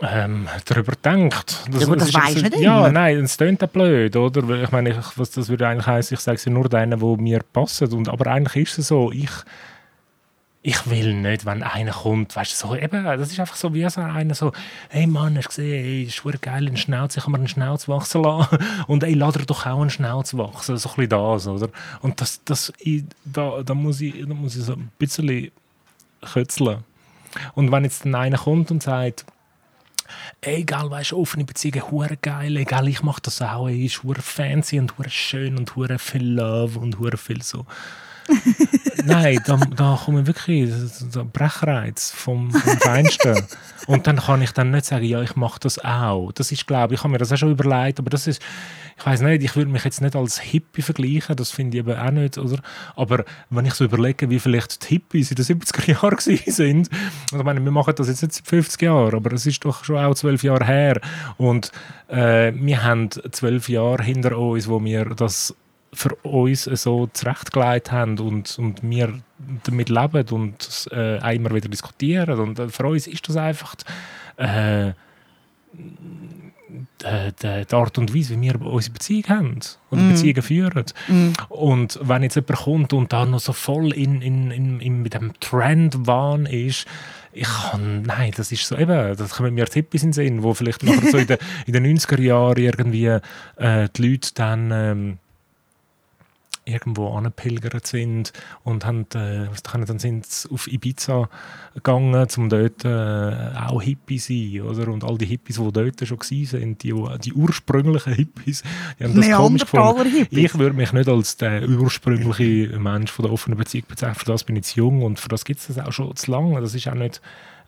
ähm, 0.00 0.48
darüber 0.66 0.92
denkt. 1.04 1.64
Ja 1.78 1.86
gut, 1.86 2.00
das 2.00 2.14
weisst 2.14 2.36
so- 2.38 2.42
nicht 2.42 2.58
Ja, 2.58 2.78
immer. 2.80 2.92
nein, 2.92 3.18
es 3.24 3.36
klingt 3.36 3.62
auch 3.62 3.68
blöd, 3.68 4.14
oder? 4.16 4.46
Weil 4.48 4.64
Ich 4.64 4.70
meine, 4.72 4.90
ich, 4.90 4.96
was 5.16 5.30
das 5.30 5.48
würde 5.48 5.68
eigentlich 5.68 5.86
heißen, 5.86 6.14
ich 6.14 6.20
sage 6.20 6.36
es 6.36 6.44
ja 6.44 6.52
nur 6.52 6.68
denen, 6.68 6.98
die 6.98 7.22
mir 7.22 7.40
passen. 7.52 7.92
Und, 7.92 8.08
aber 8.08 8.26
eigentlich 8.30 8.68
ist 8.68 8.78
es 8.78 8.88
so, 8.88 9.10
ich, 9.12 9.30
ich 10.64 10.88
will 10.88 11.14
nicht, 11.14 11.44
wenn 11.44 11.62
einer 11.64 11.90
kommt, 11.90 12.36
weißt 12.36 12.52
du, 12.62 12.68
so, 12.68 12.76
eben, 12.76 13.02
das 13.04 13.32
ist 13.32 13.40
einfach 13.40 13.56
so 13.56 13.74
wie 13.74 13.88
so 13.90 14.00
einer 14.00 14.34
so, 14.34 14.52
hey 14.90 15.08
Mann, 15.08 15.36
hast 15.36 15.46
du 15.46 15.48
gesehen, 15.48 15.84
ey, 15.84 16.02
ist 16.04 16.20
voll 16.20 16.34
geil, 16.40 16.68
ein 16.68 16.76
Schnauz, 16.76 17.16
ich 17.16 17.24
kann 17.24 17.32
mir 17.32 17.38
einen 17.38 17.48
Schnauz 17.48 17.88
wachsen 17.88 18.22
lassen 18.22 18.58
und 18.86 19.02
ey, 19.02 19.14
lade 19.14 19.44
doch 19.44 19.66
auch 19.66 19.80
einen 19.80 19.90
Schnauz 19.90 20.34
wachsen, 20.34 20.76
so 20.76 20.90
ein 20.90 20.94
bisschen 20.94 21.08
das, 21.08 21.46
oder? 21.48 21.68
Und 22.00 22.20
das, 22.20 22.40
das, 22.44 22.72
ich, 22.78 23.02
da, 23.24 23.62
da, 23.64 23.74
muss 23.74 24.00
ich, 24.00 24.14
da 24.24 24.32
muss 24.34 24.54
ich 24.56 24.62
so 24.62 24.74
ein 24.74 24.90
bisschen 24.98 25.50
kötzeln. 26.32 26.78
Und 27.54 27.72
wenn 27.72 27.82
jetzt 27.82 28.04
dann 28.04 28.14
einer 28.14 28.38
kommt 28.38 28.70
und 28.70 28.82
sagt, 28.84 29.24
egal, 30.40 30.90
weißt 30.90 31.12
du, 31.12 31.18
offene 31.18 31.44
Beziehungen, 31.44 31.90
hure 31.90 32.16
geil, 32.16 32.56
egal, 32.56 32.88
ich 32.88 33.02
mache 33.02 33.20
das 33.22 33.42
auch, 33.42 33.68
ey, 33.68 33.86
ist 33.86 34.02
hure 34.02 34.22
fancy 34.22 34.78
und 34.78 34.96
hure 34.98 35.10
schön 35.10 35.56
und 35.56 35.76
hure 35.76 35.98
viel 35.98 36.34
Love 36.34 36.78
und 36.78 36.98
hure 36.98 37.16
viel 37.16 37.42
so 37.42 37.66
Nein, 39.04 39.40
da, 39.46 39.56
da 39.56 40.00
kommt 40.04 40.26
wirklich 40.26 40.70
der 41.14 41.24
Brechreiz 41.24 42.10
vom, 42.10 42.50
vom 42.50 42.78
Feinsten. 42.78 43.42
Und 43.86 44.06
dann 44.06 44.16
kann 44.16 44.42
ich 44.42 44.52
dann 44.52 44.70
nicht 44.70 44.86
sagen, 44.86 45.04
ja, 45.04 45.20
ich 45.22 45.34
mache 45.34 45.58
das 45.60 45.82
auch. 45.84 46.30
Das 46.32 46.52
ist, 46.52 46.66
glaube 46.66 46.94
ich, 46.94 47.00
habe 47.00 47.10
mir 47.10 47.18
das 47.18 47.32
auch 47.32 47.36
schon 47.36 47.50
überlegt, 47.50 47.98
aber 47.98 48.10
das 48.10 48.26
ist, 48.26 48.40
ich 48.96 49.04
weiß 49.04 49.22
nicht, 49.22 49.42
ich 49.42 49.56
würde 49.56 49.70
mich 49.70 49.84
jetzt 49.84 50.00
nicht 50.00 50.14
als 50.14 50.38
Hippie 50.38 50.82
vergleichen, 50.82 51.34
das 51.34 51.50
finde 51.50 51.76
ich 51.76 51.84
eben 51.84 51.98
auch 51.98 52.10
nicht, 52.10 52.38
oder? 52.38 52.58
Aber 52.94 53.24
wenn 53.50 53.66
ich 53.66 53.74
so 53.74 53.84
überlege, 53.84 54.30
wie 54.30 54.38
vielleicht 54.38 54.84
die 54.84 54.94
Hippies 54.94 55.30
in 55.30 55.36
den 55.36 55.44
70er 55.44 55.90
Jahren 56.02 56.18
sind, 56.18 56.88
ich 57.32 57.42
meine, 57.42 57.64
wir 57.64 57.72
machen 57.72 57.94
das 57.96 58.08
jetzt 58.08 58.22
nicht 58.22 58.34
seit 58.34 58.46
50 58.46 58.82
Jahren, 58.82 59.14
aber 59.14 59.32
es 59.32 59.46
ist 59.46 59.64
doch 59.64 59.84
schon 59.84 59.96
auch 59.96 60.14
zwölf 60.14 60.44
Jahre 60.44 60.64
her 60.64 61.00
und 61.36 61.72
äh, 62.08 62.52
wir 62.54 62.84
haben 62.84 63.10
zwölf 63.10 63.68
Jahre 63.68 64.02
hinter 64.02 64.38
uns, 64.38 64.68
wo 64.68 64.82
wir 64.84 65.06
das 65.06 65.54
für 65.94 66.14
uns 66.22 66.64
so 66.64 67.08
zurechtgelegt 67.12 67.92
haben 67.92 68.18
und, 68.18 68.58
und 68.58 68.82
wir 68.82 69.20
damit 69.64 69.88
leben 69.88 70.28
und 70.30 70.88
äh, 70.90 71.18
auch 71.18 71.32
immer 71.32 71.54
wieder 71.54 71.68
diskutieren. 71.68 72.38
Und 72.38 72.58
äh, 72.58 72.68
für 72.68 72.86
uns 72.86 73.06
ist 73.06 73.28
das 73.28 73.36
einfach 73.36 73.74
äh, 74.36 74.92
die, 77.02 77.66
die, 77.66 77.74
Art 77.74 77.98
und 77.98 78.14
Weise, 78.14 78.40
wie 78.40 78.42
wir 78.42 78.60
unsere 78.62 78.94
Beziehung 78.94 79.24
haben 79.28 79.60
oder 79.90 80.00
mm. 80.00 80.08
Beziehungen 80.10 80.42
führen. 80.42 80.84
Mm. 81.08 81.32
Und 81.48 81.98
wenn 82.02 82.22
jetzt 82.22 82.36
jemand 82.36 82.58
kommt 82.58 82.92
und 82.92 83.12
da 83.12 83.26
noch 83.26 83.40
so 83.40 83.52
voll 83.52 83.92
in, 83.92 84.22
in, 84.22 84.50
in, 84.50 84.80
in 84.80 85.02
mit 85.02 85.14
dem 85.14 85.32
Trendwahn 85.40 86.46
ist, 86.46 86.86
ich 87.34 87.48
kann, 87.48 88.02
nein, 88.02 88.32
das 88.36 88.52
ist 88.52 88.66
so 88.66 88.76
eben, 88.76 89.16
das 89.16 89.30
kommen 89.34 89.54
mir 89.54 89.64
Tipps 89.66 90.02
in 90.02 90.08
den 90.08 90.12
Sinn, 90.12 90.42
wo 90.42 90.52
vielleicht 90.54 90.82
nachher 90.82 91.10
so 91.10 91.16
in, 91.18 91.26
den, 91.26 91.38
in 91.66 91.72
den 91.72 91.98
90er 91.98 92.20
Jahren 92.20 92.58
irgendwie 92.58 93.06
äh, 93.56 93.88
die 93.96 94.02
Leute 94.10 94.30
dann 94.34 94.70
ähm, 94.70 95.18
irgendwo 96.64 97.08
angepilgert 97.14 97.86
sind 97.86 98.32
und 98.62 98.84
haben, 98.84 99.06
äh, 99.14 99.48
dann 99.86 99.98
sind 99.98 100.26
sie 100.26 100.48
auf 100.50 100.66
Ibiza 100.70 101.28
gegangen, 101.74 102.26
um 102.36 102.48
dort 102.48 102.84
äh, 102.84 103.52
auch 103.56 103.82
Hippie 103.82 104.18
zu 104.18 104.32
sein. 104.32 104.62
Oder? 104.62 104.88
Und 104.88 105.04
all 105.04 105.18
die 105.18 105.26
Hippies, 105.26 105.56
die 105.56 105.72
dort 105.72 106.06
schon 106.06 106.18
waren, 106.18 106.78
die, 106.78 106.94
die 107.24 107.32
ursprünglichen 107.32 108.12
Hippies, 108.12 108.62
die 108.98 109.04
haben 109.04 109.16
das 109.16 109.30
komisch 109.30 109.62
gefunden. 109.62 110.26
Ich 110.30 110.58
würde 110.58 110.76
mich 110.76 110.92
nicht 110.92 111.08
als 111.08 111.36
der 111.36 111.68
ursprüngliche 111.68 112.78
Mensch 112.78 113.10
von 113.10 113.24
der 113.24 113.32
offenen 113.32 113.58
Beziehung 113.58 113.86
bezeichnen. 113.88 114.16
Für 114.16 114.26
das 114.26 114.44
bin 114.44 114.56
ich 114.56 114.64
zu 114.64 114.78
jung 114.78 115.02
und 115.02 115.18
für 115.18 115.28
das 115.28 115.44
gibt 115.44 115.60
es 115.60 115.66
das 115.66 115.78
auch 115.78 115.92
schon 115.92 116.14
zu 116.16 116.30
lange. 116.30 116.60
Das 116.60 116.74
ist 116.74 116.88
auch 116.88 116.94
nicht... 116.94 117.20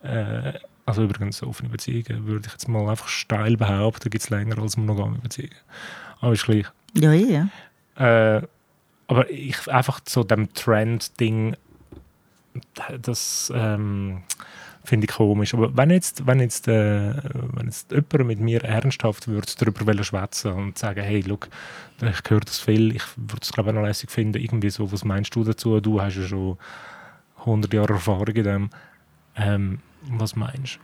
Äh, 0.02 0.52
also 0.86 1.02
übrigens, 1.02 1.42
offene 1.42 1.70
Beziehungen 1.70 2.26
würde 2.26 2.46
ich 2.46 2.52
jetzt 2.52 2.68
mal 2.68 2.86
einfach 2.90 3.08
steil 3.08 3.56
behaupten, 3.56 4.10
gibt 4.10 4.22
es 4.22 4.28
länger 4.28 4.58
als 4.58 4.76
monogame 4.76 5.16
Beziehungen. 5.16 5.54
Aber 6.20 6.34
ist 6.34 6.44
gleich. 6.44 6.66
Ja, 6.94 7.12
ja. 7.12 7.48
Äh, 7.96 8.42
aber 9.06 9.30
ich 9.30 9.68
einfach 9.68 10.00
so 10.08 10.24
dem 10.24 10.52
Trend-Ding, 10.54 11.56
das 13.00 13.52
ähm, 13.54 14.22
finde 14.84 15.06
ich 15.06 15.16
komisch. 15.16 15.54
Aber 15.54 15.76
wenn 15.76 15.90
jetzt, 15.90 16.26
wenn 16.26 16.40
jetzt, 16.40 16.68
äh, 16.68 17.14
wenn 17.54 17.66
jetzt 17.66 17.90
jemand 17.90 18.26
mit 18.26 18.40
mir 18.40 18.62
ernsthaft 18.62 19.26
würde 19.28 19.48
darüber 19.58 20.04
schwätzen 20.04 20.52
und 20.52 20.78
sagen, 20.78 21.02
hey, 21.02 21.20
look, 21.20 21.48
ich 22.00 22.30
höre 22.30 22.40
das 22.40 22.60
viel, 22.60 22.94
ich 22.94 23.04
würde 23.16 23.42
es 23.42 23.52
glaube 23.52 23.70
ich 23.70 23.74
noch 23.74 23.82
lässig 23.82 24.10
finden, 24.10 24.40
irgendwie 24.40 24.70
so, 24.70 24.90
was 24.92 25.04
meinst 25.04 25.34
du 25.34 25.44
dazu? 25.44 25.80
Du 25.80 26.00
hast 26.00 26.16
ja 26.16 26.22
schon 26.22 26.58
100 27.40 27.72
Jahre 27.72 27.94
Erfahrung 27.94 28.28
in 28.28 28.44
dem. 28.44 28.70
Ähm, 29.36 29.78
was 30.10 30.36
meinst 30.36 30.76
du? 30.76 30.80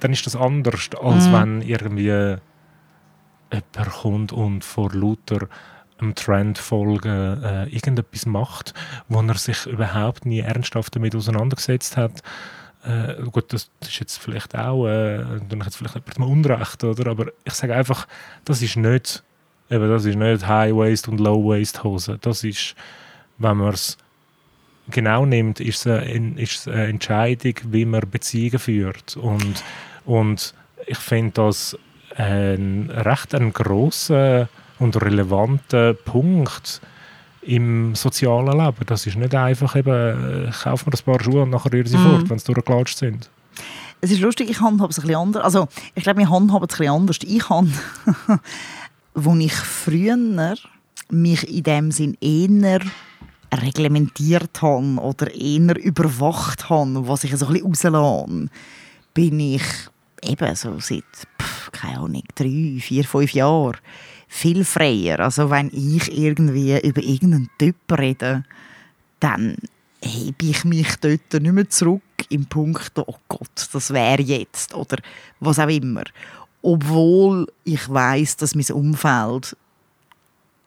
Dann 0.00 0.12
ist 0.12 0.26
das 0.26 0.36
anders, 0.36 0.90
als 1.00 1.26
mm. 1.26 1.32
wenn 1.32 1.62
irgendwie 1.62 2.02
jemand 2.02 3.90
kommt 4.02 4.32
und 4.32 4.62
vor 4.62 4.92
lauter 4.92 5.48
einem 6.00 6.14
Trend 6.14 6.58
folgen, 6.58 7.42
äh, 7.42 7.64
irgendetwas 7.66 8.26
macht, 8.26 8.74
wo 9.08 9.20
er 9.20 9.34
sich 9.36 9.66
überhaupt 9.66 10.26
nie 10.26 10.40
ernsthaft 10.40 10.96
damit 10.96 11.14
auseinandergesetzt 11.14 11.96
hat. 11.96 12.22
Äh, 12.84 13.22
gut, 13.30 13.52
das, 13.52 13.70
ist 13.82 14.00
jetzt 14.00 14.18
vielleicht 14.18 14.56
auch, 14.56 14.86
äh, 14.86 15.24
dann 15.48 15.60
jetzt 15.60 15.76
vielleicht 15.76 15.94
jemand 15.94 16.18
mal 16.18 16.26
Unrecht, 16.26 16.82
oder? 16.82 17.10
Aber 17.10 17.26
ich 17.44 17.52
sage 17.52 17.74
einfach, 17.74 18.06
das 18.44 18.62
ist 18.62 18.76
nicht, 18.76 19.22
eben, 19.70 19.88
das 19.88 20.04
ist 20.04 20.16
nicht 20.16 20.46
High-Waist 20.46 21.08
und 21.08 21.20
Low-Waist-Hose. 21.20 22.18
Das 22.20 22.42
ist, 22.42 22.74
wenn 23.38 23.58
man 23.58 23.74
es 23.74 23.98
genau 24.88 25.26
nimmt, 25.26 25.60
ist 25.60 25.86
es 25.86 25.86
eine, 25.86 26.40
ist 26.40 26.68
eine 26.68 26.86
Entscheidung, 26.86 27.54
wie 27.64 27.84
man 27.84 28.08
Beziehungen 28.10 28.58
führt. 28.58 29.16
Und, 29.16 29.62
und 30.06 30.54
ich 30.86 30.98
finde 30.98 31.32
das 31.32 31.76
ein 32.16 32.90
recht 32.90 33.34
ein 33.34 33.52
grosser 33.52 34.48
und 34.80 35.00
relevanten 35.00 35.96
Punkt 36.04 36.80
im 37.42 37.94
sozialen 37.94 38.58
Leben. 38.58 38.86
Das 38.86 39.06
ist 39.06 39.16
nicht 39.16 39.34
einfach 39.34 39.76
eben, 39.76 40.48
ich 40.48 40.60
kaufe 40.60 40.90
mir 40.90 40.96
ein 40.96 41.04
paar 41.04 41.22
Schuhe 41.22 41.42
und 41.42 41.50
nachher 41.50 41.72
rühre 41.72 41.88
sie 41.88 41.96
mm. 41.96 42.02
fort, 42.02 42.30
wenn 42.30 42.38
sie 42.38 42.52
durchgelatscht 42.52 42.98
sind. 42.98 43.30
Es 44.00 44.10
ist 44.10 44.20
lustig, 44.20 44.50
ich 44.50 44.60
handhabe 44.60 44.90
es 44.90 44.98
ein 44.98 45.02
bisschen 45.02 45.20
anders. 45.20 45.44
Also, 45.44 45.68
ich 45.94 46.02
glaube, 46.02 46.20
wir 46.20 46.30
handhaben 46.30 46.66
es 46.68 46.74
ein 46.74 46.78
bisschen 46.78 46.94
anders. 46.94 47.18
Ich 47.22 47.48
habe, 47.48 47.68
wo 49.14 49.34
ich 49.36 49.52
früher 49.52 50.16
mich 51.10 51.48
in 51.48 51.62
dem 51.62 51.90
Sinn 51.90 52.16
eher 52.20 52.80
reglementiert 53.52 54.62
habe 54.62 55.00
oder 55.00 55.34
eher 55.34 55.76
überwacht 55.76 56.70
habe, 56.70 57.08
was 57.08 57.24
ich 57.24 57.36
so 57.36 57.46
ein 57.46 57.52
bisschen 57.52 57.92
rauslasse, 57.92 58.48
bin 59.12 59.40
ich 59.40 59.62
eben 60.22 60.54
so 60.54 60.78
seit, 60.78 61.04
pff, 61.40 61.72
keine 61.72 61.98
Ahnung, 61.98 62.22
drei, 62.34 62.78
vier, 62.80 63.04
fünf 63.04 63.32
Jahren 63.32 63.76
viel 64.30 64.64
freier. 64.64 65.18
Also 65.20 65.50
wenn 65.50 65.70
ich 65.72 66.16
irgendwie 66.16 66.78
über 66.80 67.02
irgendeinen 67.02 67.50
Typ 67.58 67.76
rede, 67.90 68.44
dann 69.18 69.56
hebe 70.00 70.46
ich 70.46 70.64
mich 70.64 70.96
dort 71.00 71.42
nicht 71.42 71.52
mehr 71.52 71.68
zurück 71.68 72.00
im 72.28 72.46
Punkt, 72.46 72.92
oh 72.96 73.16
Gott, 73.28 73.68
das 73.72 73.92
wäre 73.92 74.22
jetzt 74.22 74.72
oder 74.72 74.98
was 75.40 75.58
auch 75.58 75.68
immer. 75.68 76.04
Obwohl 76.62 77.48
ich 77.64 77.88
weiß, 77.88 78.36
dass 78.36 78.54
mein 78.54 78.70
Umfeld 78.70 79.56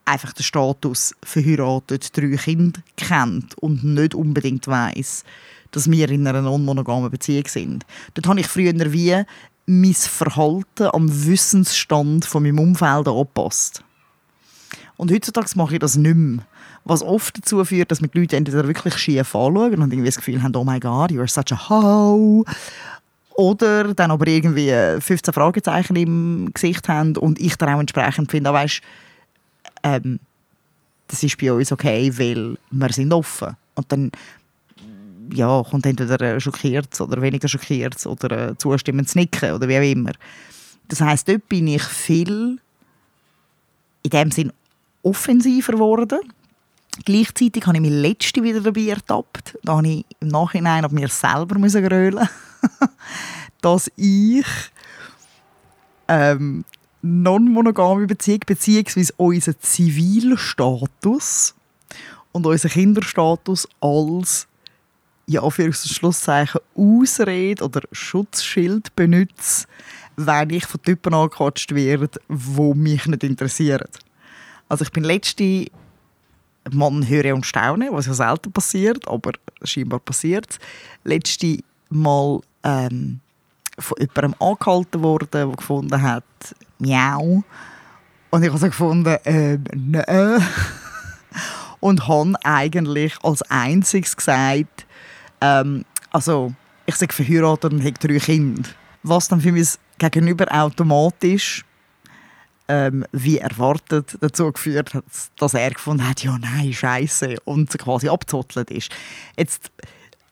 einfach 0.05 0.33
den 0.33 0.43
Status 0.43 1.15
verheiratet, 1.23 2.15
drei 2.15 2.35
Kinder 2.35 2.81
kennt 2.97 3.57
und 3.59 3.83
nicht 3.85 4.13
unbedingt 4.13 4.67
weiß, 4.67 5.23
dass 5.71 5.89
wir 5.89 6.09
in 6.09 6.27
einer 6.27 6.41
non-monogamen 6.41 7.09
Beziehung 7.09 7.47
sind. 7.47 7.85
Dort 8.13 8.27
habe 8.27 8.41
ich 8.41 8.47
früher 8.47 8.73
wie 8.91 9.23
mein 9.65 9.93
Verhalten 9.93 10.89
am 10.91 11.25
Wissensstand 11.25 12.25
von 12.25 12.43
meinem 12.43 12.59
Umfeld 12.59 13.07
angepasst. 13.07 13.83
Und 14.97 15.11
heutzutage 15.11 15.49
mache 15.55 15.73
ich 15.73 15.79
das 15.79 15.95
nicht 15.95 16.15
mehr. 16.15 16.45
Was 16.85 17.01
oft 17.01 17.37
dazu 17.37 17.63
führt, 17.63 17.91
dass 17.91 18.01
mir 18.01 18.09
die 18.09 18.19
Leute 18.19 18.35
entweder 18.35 18.67
wirklich 18.67 18.97
schief 18.97 19.33
anschauen 19.35 19.81
und 19.81 19.93
irgendwie 19.93 20.05
das 20.09 20.17
Gefühl 20.17 20.43
haben, 20.43 20.55
oh 20.55 20.63
my 20.63 20.79
God, 20.79 21.11
you 21.11 21.19
are 21.19 21.27
such 21.27 21.51
a 21.51 21.69
hoe. 21.69 22.43
Oder 23.35 23.93
dann 23.93 24.11
aber 24.11 24.27
irgendwie 24.27 24.71
15 24.99 25.33
Fragezeichen 25.33 25.95
im 25.95 26.51
Gesicht 26.53 26.87
haben 26.87 27.17
und 27.17 27.39
ich 27.39 27.55
dann 27.55 27.73
auch 27.73 27.79
entsprechend 27.79 28.29
finde, 28.29 28.49
ah, 28.49 28.53
weißt, 28.53 28.81
ähm, 29.83 30.19
das 31.07 31.23
ist 31.23 31.37
bei 31.37 31.51
uns 31.51 31.71
okay, 31.71 32.11
weil 32.17 32.57
wir 32.69 32.93
sind 32.93 33.13
offen. 33.13 33.55
Und 33.75 33.91
dann 33.91 34.11
ja, 35.31 35.63
kommt 35.63 35.85
entweder 35.85 36.39
schockiert 36.39 36.99
oder 36.99 37.21
weniger 37.21 37.47
schockiert 37.47 38.05
oder 38.05 38.49
äh, 38.49 38.57
zustimmend 38.57 39.15
nicken 39.15 39.53
oder 39.53 39.67
wie 39.67 39.77
auch 39.77 39.83
immer. 39.83 40.11
Das 40.87 41.01
heißt, 41.01 41.27
dort 41.27 41.47
bin 41.49 41.67
ich 41.67 41.83
viel 41.83 42.59
in 44.03 44.09
dem 44.09 44.31
Sinn 44.31 44.51
offensiver 45.01 45.73
geworden. 45.73 46.19
Gleichzeitig 47.05 47.65
habe 47.65 47.77
ich 47.77 47.81
mich 47.81 47.91
letzte 47.91 48.43
wieder 48.43 48.61
dabei 48.61 48.81
ertappt. 48.81 49.57
Da 49.63 49.77
habe 49.77 49.87
ich 49.87 50.05
im 50.19 50.27
Nachhinein 50.27 50.85
auf 50.85 50.91
mir 50.91 51.07
selber 51.07 51.57
müssen 51.57 51.83
grölen, 51.83 52.27
dass 53.61 53.91
ich 53.95 54.45
ähm, 56.07 56.65
non-monogame 57.01 58.05
Beziehung 58.05 58.41
beziehungsweise 58.45 59.13
unseren 59.17 59.55
Zivilstatus 59.59 61.55
und 62.31 62.45
unseren 62.45 62.71
Kinderstatus 62.71 63.67
als 63.81 64.47
für 65.49 65.73
Schlusszeichen 65.73 66.61
Ausrede 66.75 67.63
oder 67.63 67.81
Schutzschild 67.91 68.95
benutze, 68.95 69.67
wenn 70.15 70.49
ich 70.49 70.65
von 70.65 70.81
Typen 70.81 71.13
angequatscht 71.13 71.73
werde, 71.73 72.09
die 72.29 72.73
mich 72.75 73.05
nicht 73.05 73.23
interessieren. 73.23 73.87
Also 74.69 74.83
ich 74.83 74.91
bin 74.91 75.03
letzte 75.03 75.67
man 76.71 77.07
höre 77.07 77.35
und 77.35 77.45
staune, 77.45 77.89
was 77.91 78.05
ja 78.05 78.13
selten 78.13 78.51
passiert, 78.51 79.07
aber 79.07 79.33
scheinbar 79.63 79.99
passiert 79.99 80.59
Letzte 81.03 81.59
Mal 81.89 82.39
ähm, 82.63 83.19
von 83.77 83.97
jemandem 83.99 84.35
angehalten 84.39 85.03
worden, 85.03 85.27
der 85.31 85.47
gefunden 85.47 86.01
hat, 86.01 86.23
miau. 86.79 87.43
Und 88.29 88.43
ich 88.43 88.49
habe 88.49 88.57
so 88.57 88.65
gefunden, 88.65 89.17
ähm, 89.25 89.63
nein. 89.75 90.41
Und 91.79 92.07
habe 92.07 92.33
eigentlich 92.43 93.13
als 93.23 93.41
einziges 93.43 94.15
gesagt, 94.15 94.87
ähm, 95.43 95.85
also 96.11 96.53
ich 96.85 96.95
sage 96.95 97.13
verheiratet 97.13 97.73
und 97.73 97.81
habe 97.83 97.93
drei 97.93 98.17
Kinder. 98.17 98.63
Was 99.03 99.27
dann 99.27 99.41
für 99.41 99.51
mich 99.51 99.75
gegenüber 99.97 100.45
automatisch 100.49 101.63
ähm, 102.69 103.05
wie 103.11 103.39
erwartet 103.39 104.17
dazu 104.21 104.51
geführt 104.51 104.93
hat, 104.93 105.03
dass 105.37 105.53
er 105.53 105.71
gefunden 105.71 106.07
hat, 106.07 106.23
ja 106.23 106.37
nein, 106.37 106.71
scheiße 106.71 107.35
und 107.43 107.77
quasi 107.77 108.07
abgezottelt 108.07 108.71
ist. 108.71 108.89
Jetzt 109.37 109.69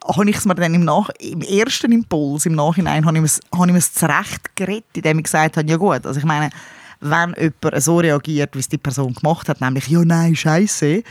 habe 0.02 0.30
ich 0.30 0.36
es 0.36 0.46
mir 0.46 0.54
dann 0.54 0.74
im, 0.74 0.84
Nach 0.84 1.10
im 1.20 1.42
ersten 1.42 1.92
Impuls, 1.92 2.46
im 2.46 2.54
Nachhinein, 2.54 3.04
habe 3.04 3.18
ich 3.18 3.24
es 3.24 3.92
zurecht 3.94 4.56
geredet, 4.56 4.86
indem 4.94 5.18
ich 5.18 5.24
gesagt 5.24 5.58
habe, 5.58 5.68
ja 5.68 5.76
gut, 5.76 6.06
also 6.06 6.18
ich 6.18 6.24
meine, 6.24 6.50
wenn 7.00 7.34
jemand 7.38 7.82
so 7.82 7.98
reagiert, 7.98 8.54
wie 8.54 8.60
es 8.60 8.68
die 8.68 8.78
Person 8.78 9.12
gemacht 9.12 9.48
hat, 9.48 9.60
nämlich 9.60 9.88
«Ja, 9.88 10.04
nein, 10.04 10.34
scheiße», 10.34 11.02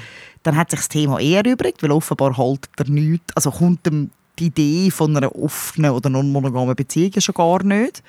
dann 0.43 0.55
hat 0.55 0.71
sich 0.71 0.79
das 0.79 0.89
Thema 0.89 1.19
eher 1.19 1.45
übrig, 1.45 1.75
weil 1.81 1.91
offenbar 1.91 2.37
halt 2.37 2.69
er 2.77 2.89
nichts, 2.89 3.35
also 3.35 3.51
kommt 3.51 3.85
dem 3.85 4.09
die 4.39 4.45
Idee 4.47 4.91
von 4.91 5.15
einer 5.15 5.35
offenen 5.35 5.91
oder 5.91 6.09
non-monogamen 6.09 6.75
Beziehung 6.75 7.19
schon 7.19 7.35
gar 7.35 7.63
nicht. 7.63 8.01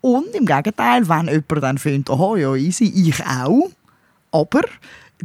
Und 0.00 0.34
im 0.34 0.46
Gegenteil, 0.46 1.08
wenn 1.08 1.26
jemand 1.26 1.62
dann 1.62 1.78
findet, 1.78 2.10
«Aha, 2.10 2.36
ja, 2.36 2.54
easy, 2.54 2.84
ich 2.84 3.22
auch», 3.26 3.70
aber 4.30 4.62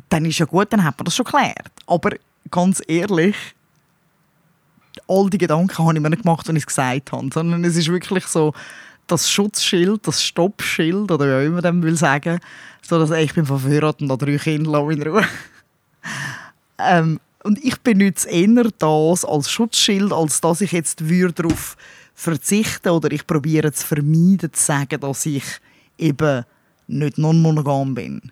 dann 0.09 0.25
ist 0.25 0.39
ja 0.39 0.45
gut, 0.45 0.67
dann 0.71 0.83
hat 0.83 0.97
man 0.97 1.05
das 1.05 1.15
schon 1.15 1.25
geklärt. 1.25 1.71
Aber 1.87 2.11
ganz 2.51 2.81
ehrlich, 2.87 3.35
all 5.07 5.29
die 5.29 5.37
Gedanken 5.37 5.77
habe 5.77 5.95
ich 5.95 6.01
mir 6.01 6.09
nicht 6.09 6.23
gemacht, 6.23 6.47
wenn 6.47 6.55
ich 6.55 6.63
es 6.63 6.67
gesagt 6.67 7.11
habe, 7.11 7.29
sondern 7.33 7.63
es 7.63 7.75
ist 7.75 7.87
wirklich 7.87 8.25
so 8.25 8.53
das 9.07 9.29
Schutzschild, 9.29 10.07
das 10.07 10.23
Stoppschild 10.23 11.11
oder 11.11 11.25
wie 11.25 11.33
auch 11.33 11.47
immer 11.47 11.61
man 11.61 11.83
will 11.83 11.95
sagen, 11.95 12.39
so 12.81 12.99
dass 12.99 13.11
ich 13.11 13.33
bin 13.33 13.45
verheiratet 13.45 14.01
und 14.01 14.11
habe 14.11 14.25
drei 14.25 14.37
Kinder, 14.37 14.89
in 14.89 15.01
Ruhe. 15.01 15.25
Ähm, 16.79 17.19
und 17.43 17.63
ich 17.63 17.79
benutze 17.81 18.29
eher 18.29 18.69
das 18.77 19.25
als 19.25 19.49
Schutzschild, 19.49 20.11
als 20.11 20.41
dass 20.41 20.61
ich 20.61 20.71
jetzt 20.71 21.01
darauf 21.01 21.77
verzichten 22.13 22.89
oder 22.89 23.11
ich 23.11 23.25
probiere 23.25 23.71
zu 23.71 23.87
vermeiden 23.87 24.51
zu 24.51 24.61
sagen, 24.61 24.99
dass 24.99 25.25
ich 25.25 25.45
eben 25.97 26.43
nicht 26.87 27.17
non-monogam 27.17 27.95
bin. 27.95 28.31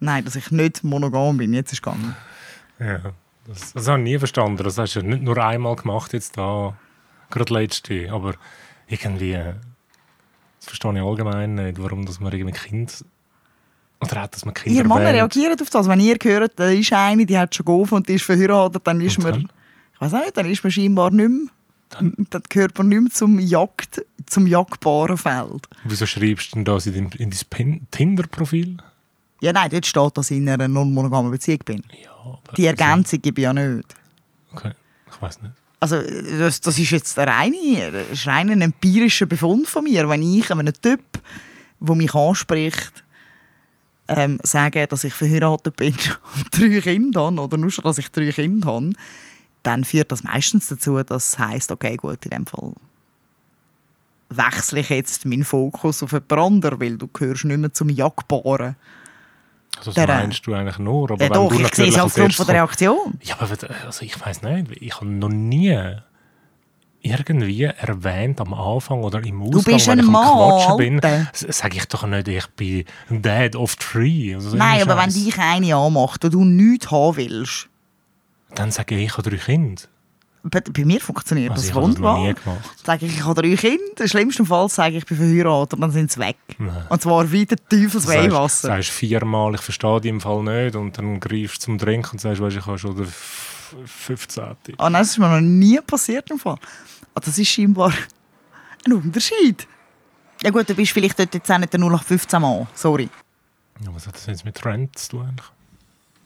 Nein, 0.00 0.24
dass 0.24 0.36
ich 0.36 0.50
nicht 0.50 0.82
monogam 0.82 1.36
bin. 1.36 1.54
Jetzt 1.54 1.72
ist 1.72 1.78
es 1.78 1.82
gegangen. 1.82 2.16
Ja. 2.78 3.12
Das, 3.46 3.72
das 3.72 3.88
habe 3.88 3.98
ich 4.00 4.04
nie 4.04 4.18
verstanden. 4.18 4.62
Das 4.62 4.76
hast 4.76 4.96
du 4.96 5.02
nicht 5.02 5.22
nur 5.22 5.38
einmal 5.38 5.74
gemacht, 5.76 6.12
jetzt 6.12 6.36
da, 6.36 6.76
gerade 7.30 7.54
letzte. 7.54 8.12
Aber 8.12 8.34
irgendwie, 8.86 9.32
das 9.32 9.56
verstehe 10.66 10.94
ich 10.94 11.02
allgemein 11.02 11.54
nicht, 11.54 11.82
warum 11.82 12.04
dass 12.04 12.20
man 12.20 12.32
irgendwie 12.32 12.52
Kind 12.52 13.04
oder 14.00 14.24
auch, 14.24 14.26
dass 14.28 14.44
man 14.44 14.54
Kinder 14.54 14.78
Ihr 14.78 14.86
Mann 14.86 15.02
reagiert 15.02 15.60
auf 15.60 15.70
das. 15.70 15.88
Wenn 15.88 16.00
ihr 16.00 16.16
hört, 16.22 16.52
da 16.56 16.68
ist 16.68 16.92
eine, 16.92 17.26
die 17.26 17.36
hat 17.36 17.54
schon 17.54 17.66
geholfen 17.66 17.94
und 17.94 18.08
die 18.08 18.14
ist 18.14 18.24
verheiratet, 18.24 18.86
dann 18.86 19.00
ist 19.00 19.18
man, 19.18 19.48
ich 19.94 20.00
weiß 20.00 20.12
nicht, 20.12 20.36
dann 20.36 20.46
ist 20.46 20.62
man 20.62 20.70
scheinbar 20.70 21.10
nicht 21.10 21.28
mehr 21.28 21.48
dann, 21.90 22.14
dann 22.30 22.42
gehört 22.48 22.76
man 22.78 22.88
nicht 22.88 23.00
mehr 23.00 23.10
zum, 23.10 23.38
Jagd, 23.38 24.04
zum 24.26 24.46
jagdbaren 24.46 25.16
Feld. 25.16 25.68
Wieso 25.84 26.06
schreibst 26.06 26.52
du 26.52 26.56
denn 26.56 26.64
das 26.64 26.86
in 26.86 26.94
dein, 26.94 27.10
in 27.12 27.30
dein 27.30 27.86
Tinder-Profil? 27.90 28.76
Ja, 29.40 29.52
nein, 29.52 29.70
dort 29.70 29.86
steht, 29.86 30.16
dass 30.16 30.30
ich 30.30 30.38
in 30.38 30.48
einer 30.48 30.68
non-monogamen 30.68 31.30
Beziehung 31.30 31.60
bin. 31.64 31.82
Ja, 32.04 32.38
die 32.56 32.66
Ergänzung 32.66 33.22
gebe 33.22 33.40
ich 33.40 33.44
ja 33.44 33.52
nicht. 33.52 33.94
Okay, 34.52 34.72
ich 35.10 35.22
weiß 35.22 35.42
nicht. 35.42 35.54
Also, 35.80 36.02
das, 36.02 36.60
das 36.60 36.78
ist 36.78 36.90
jetzt 36.90 37.16
der 37.16 37.28
reine, 37.28 38.04
ist 38.12 38.26
rein 38.26 38.50
ein 38.50 38.62
empirischer 38.62 39.26
Befund 39.26 39.68
von 39.68 39.84
mir. 39.84 40.08
Wenn 40.08 40.22
ich 40.22 40.50
einem 40.50 40.72
Typ, 40.72 41.00
der 41.78 41.94
mich 41.94 42.12
anspricht, 42.14 43.04
ähm, 44.08 44.38
sage, 44.42 44.86
dass 44.86 45.04
ich 45.04 45.14
verheiratet 45.14 45.76
bin 45.76 45.94
und 46.36 46.46
drei 46.50 46.80
Kinder 46.80 47.26
habe, 47.26 47.40
oder 47.40 47.56
nur 47.56 47.70
schon, 47.70 47.84
dass 47.84 47.98
ich 47.98 48.10
drei 48.10 48.32
Kinder 48.32 48.68
habe, 48.68 48.90
dann 49.62 49.84
führt 49.84 50.12
das 50.12 50.24
meistens 50.24 50.68
dazu, 50.68 51.02
dass 51.02 51.32
es 51.32 51.38
heisst, 51.38 51.70
okay, 51.70 51.96
gut, 51.96 52.24
in 52.24 52.30
dem 52.30 52.46
Fall 52.46 52.72
wechsle 54.30 54.80
ich 54.80 54.90
jetzt 54.90 55.24
meinen 55.24 55.44
Fokus 55.44 56.02
auf 56.02 56.12
jemand 56.12 56.32
anderen, 56.32 56.80
weil 56.80 56.98
du 56.98 57.08
gehörst 57.08 57.44
nicht 57.44 57.58
mehr 57.58 57.72
zum 57.72 57.88
Jagdbaren. 57.88 58.76
Also 59.78 59.92
das 59.92 60.06
meinst 60.06 60.46
du 60.46 60.54
eigentlich 60.54 60.78
nur? 60.78 61.10
Aber 61.10 61.22
ja, 61.22 61.30
doch, 61.30 61.52
ich 61.52 61.74
sehe 61.74 61.88
es 61.88 61.98
aufgrund 61.98 62.34
von 62.34 62.46
der 62.46 62.56
Reaktion. 62.56 63.18
Ja, 63.22 63.36
aber 63.38 63.56
also 63.86 64.04
ich 64.04 64.20
weiß 64.20 64.42
nicht, 64.42 64.82
ich 64.82 64.94
habe 64.96 65.06
noch 65.06 65.28
nie 65.28 65.78
irgendwie 67.00 67.64
erwähnt 67.64 68.40
am 68.40 68.54
Anfang 68.54 69.02
oder 69.02 69.24
im 69.24 69.42
Ausgang, 69.42 69.62
du 69.62 69.62
bist 69.62 69.86
wenn 69.86 69.98
ich 70.00 70.06
am 70.06 70.12
Quatschen 70.12 70.76
bin, 70.76 71.00
sage 71.32 71.76
ich 71.76 71.84
doch 71.86 72.06
nicht, 72.06 72.28
ich 72.28 72.46
bin 72.48 72.84
Dad 73.10 73.56
of 73.56 73.76
Three. 73.76 74.34
Also 74.34 74.56
Nein, 74.56 74.82
aber 74.82 74.96
wenn 74.96 75.12
dich 75.12 75.38
eine 75.38 75.76
anmacht 75.76 76.24
und 76.24 76.34
du 76.34 76.44
nichts 76.44 76.90
haben 76.90 77.16
willst, 77.16 77.68
dann 78.54 78.70
sage 78.70 78.96
ich, 78.96 79.04
ich 79.06 79.16
habe 79.16 79.30
drei 79.30 79.36
Kinder. 79.36 79.82
Bei, 80.44 80.60
bei 80.60 80.84
mir 80.84 81.00
funktioniert 81.00 81.50
also 81.50 81.66
das 81.66 81.74
wunderbar. 81.74 82.32
Das 82.34 82.54
sage 82.84 83.06
ich, 83.06 83.16
ich 83.18 83.24
habe 83.24 83.42
drei 83.42 83.56
Kinder. 83.56 84.00
Im 84.00 84.08
schlimmsten 84.08 84.46
Fall 84.46 84.68
sage 84.68 84.96
ich, 84.96 85.02
ich 85.02 85.06
bin 85.06 85.16
verheiratet 85.16 85.82
dann 85.82 85.90
sind 85.90 86.10
sie 86.10 86.20
weg. 86.20 86.36
Nein. 86.58 86.86
Und 86.88 87.02
zwar 87.02 87.30
wie 87.30 87.44
der 87.44 87.58
Teufels 87.58 88.06
Weihwasser. 88.06 88.68
Du 88.68 88.74
sagst 88.74 88.90
viermal, 88.90 89.54
ich 89.54 89.60
verstehe 89.60 90.00
dich 90.00 90.10
im 90.10 90.20
Fall 90.20 90.42
nicht 90.42 90.76
und 90.76 90.96
dann 90.96 91.20
greifst 91.20 91.56
du 91.56 91.64
zum 91.66 91.78
Trinken 91.78 92.12
und 92.12 92.20
sagst, 92.20 92.40
weißt, 92.40 92.56
ich 92.56 92.66
habe 92.66 92.78
schon 92.78 92.96
15. 93.86 94.44
Ah 94.78 94.90
nein, 94.90 95.02
das 95.02 95.10
ist 95.10 95.18
mir 95.18 95.28
noch 95.28 95.40
nie 95.40 95.80
passiert 95.80 96.30
im 96.30 96.38
Fall. 96.38 96.58
Ah, 97.14 97.20
das 97.20 97.38
ist 97.38 97.48
scheinbar 97.48 97.92
ein 98.84 98.92
Unterschied. 98.92 99.66
Ja 100.42 100.50
gut, 100.50 100.68
du 100.68 100.74
bist 100.74 100.92
vielleicht 100.92 101.18
dort 101.18 101.34
jetzt 101.34 101.50
auch 101.50 101.58
nicht 101.58 101.72
der 101.72 101.80
0815 101.80 102.40
Mann. 102.40 102.66
Sorry. 102.74 103.08
Ja, 103.84 103.94
was 103.94 104.06
hat 104.06 104.14
das 104.14 104.26
jetzt 104.26 104.44
mit 104.44 104.56
Trends 104.56 105.08
zu 105.08 105.18
tun? 105.18 105.36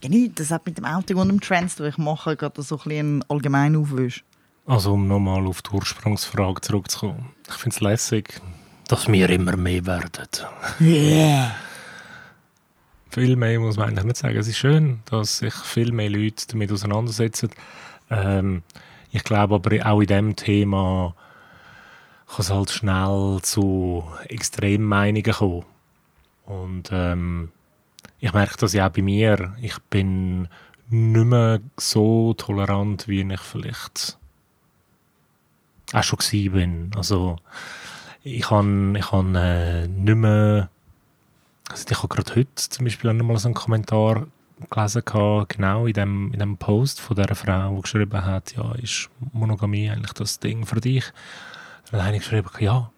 Ja, 0.03 0.09
nicht. 0.09 0.39
Das 0.39 0.51
hat 0.51 0.67
mit 0.67 0.79
dem 0.79 0.85
Outing 0.85 1.17
und 1.17 1.29
dem 1.29 1.41
Trends 1.41 1.77
zu 1.77 1.85
Ich 1.85 1.99
mache 1.99 2.37
gerade 2.37 2.63
so 2.63 2.77
ein 2.77 2.83
bisschen 2.85 3.25
allgemein 3.29 3.77
Aufwisch. 3.77 4.25
Also, 4.67 4.93
um 4.93 5.09
nochmal 5.09 5.47
auf 5.47 5.63
die 5.63 5.71
Ursprungsfrage 5.71 6.61
zurückzukommen. 6.61 7.31
Ich 7.49 7.55
finde 7.55 7.75
es 7.75 7.81
lässig, 7.81 8.41
dass 8.89 9.09
wir 9.09 9.29
immer 9.31 9.57
mehr 9.57 9.85
werden. 9.87 10.29
Yeah. 10.81 11.53
Viel 13.13 13.37
mehr 13.37 13.61
muss 13.61 13.77
man 13.77 13.91
eigentlich 13.91 14.05
nicht 14.05 14.17
sagen. 14.17 14.37
Es 14.37 14.49
ist 14.49 14.57
schön, 14.57 15.01
dass 15.11 15.39
sich 15.39 15.55
viel 15.55 15.93
mehr 15.93 16.09
Leute 16.09 16.47
damit 16.49 16.73
auseinandersetzen. 16.73 17.51
Ähm, 18.11 18.63
ich 19.11 19.23
glaube 19.23 19.57
aber 19.57 19.87
auch 19.87 20.01
in 20.01 20.07
diesem 20.07 20.37
Thema 20.37 21.15
kann 22.27 22.41
es 22.41 22.51
halt 22.51 22.71
schnell 22.71 23.41
zu 23.43 24.05
Extremmeinungen 24.29 25.33
kommen. 25.33 25.65
Und 26.47 26.89
ähm, 26.91 27.51
ich 28.19 28.33
merke 28.33 28.57
das 28.59 28.73
ja 28.73 28.89
auch 28.89 28.93
bei 28.93 29.03
mir. 29.03 29.55
Ich 29.61 29.79
bin 29.91 30.49
nicht 30.89 31.27
mehr 31.27 31.61
so 31.77 32.33
tolerant, 32.35 33.09
wie 33.09 33.21
ich 33.21 33.41
vielleicht 33.41 34.19
auch 35.93 36.03
schon 36.03 36.53
bin. 36.53 36.91
Also 36.97 37.37
ich 38.23 38.51
habe 38.51 38.95
ich 38.97 39.13
hab, 39.13 39.35
äh, 39.35 39.87
nicht 39.89 40.17
mehr 40.17 40.71
also 41.73 41.85
ich 41.91 41.99
habe 41.99 42.09
gerade 42.09 42.37
heute 42.37 42.55
zum 42.55 42.85
Beispiel 42.85 43.11
auch 43.11 43.15
nochmal 43.15 43.39
so 43.39 43.49
einen 43.49 43.55
Kommentar 43.55 44.27
gelesen, 44.71 45.03
genau 45.49 45.87
in 45.87 45.95
dem, 45.95 46.33
in 46.33 46.39
dem 46.39 46.57
Post 46.57 47.01
von 47.01 47.17
dieser 47.17 47.35
Frau, 47.35 47.75
die 47.75 47.83
geschrieben 47.83 48.25
hat, 48.25 48.55
ja, 48.55 48.73
ist 48.77 49.09
Monogamie 49.33 49.91
eigentlich 49.91 50.13
das 50.13 50.39
Ding 50.39 50.67
für 50.67 50.81
dich? 50.81 51.05
Dann 51.91 52.05
habe 52.05 52.17
ich 52.17 52.23
geschrieben, 52.23 52.49
ja, 52.61 52.91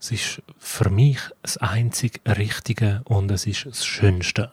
es 0.00 0.10
ist 0.10 0.42
für 0.58 0.90
mich 0.90 1.18
das 1.42 1.56
einzig 1.58 2.20
Richtige 2.26 3.02
und 3.04 3.30
es 3.30 3.46
ist 3.46 3.66
das 3.66 3.84
Schönste. 3.84 4.52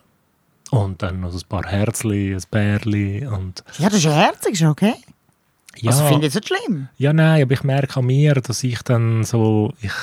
Und 0.69 1.01
dann 1.01 1.21
noch 1.21 1.33
ein 1.33 1.41
paar 1.49 1.65
Herzli, 1.65 2.33
ein 2.35 2.43
Bärli 2.51 3.25
und... 3.25 3.63
Ja, 3.79 3.89
das 3.89 3.99
ist 3.99 4.05
ja 4.05 4.13
herzig, 4.13 4.53
ist 4.53 4.63
okay. 4.63 4.95
Ja, 5.77 5.91
also 5.91 6.05
finde 6.05 6.27
ich 6.27 6.35
es 6.35 6.35
nicht 6.35 6.47
schlimm. 6.47 6.89
Ja, 6.97 7.13
nein, 7.13 7.41
aber 7.41 7.53
ich 7.53 7.63
merke 7.63 7.99
an 7.99 8.05
mir, 8.05 8.35
dass 8.35 8.63
ich 8.63 8.81
dann 8.83 9.23
so... 9.23 9.73
Ich, 9.81 9.93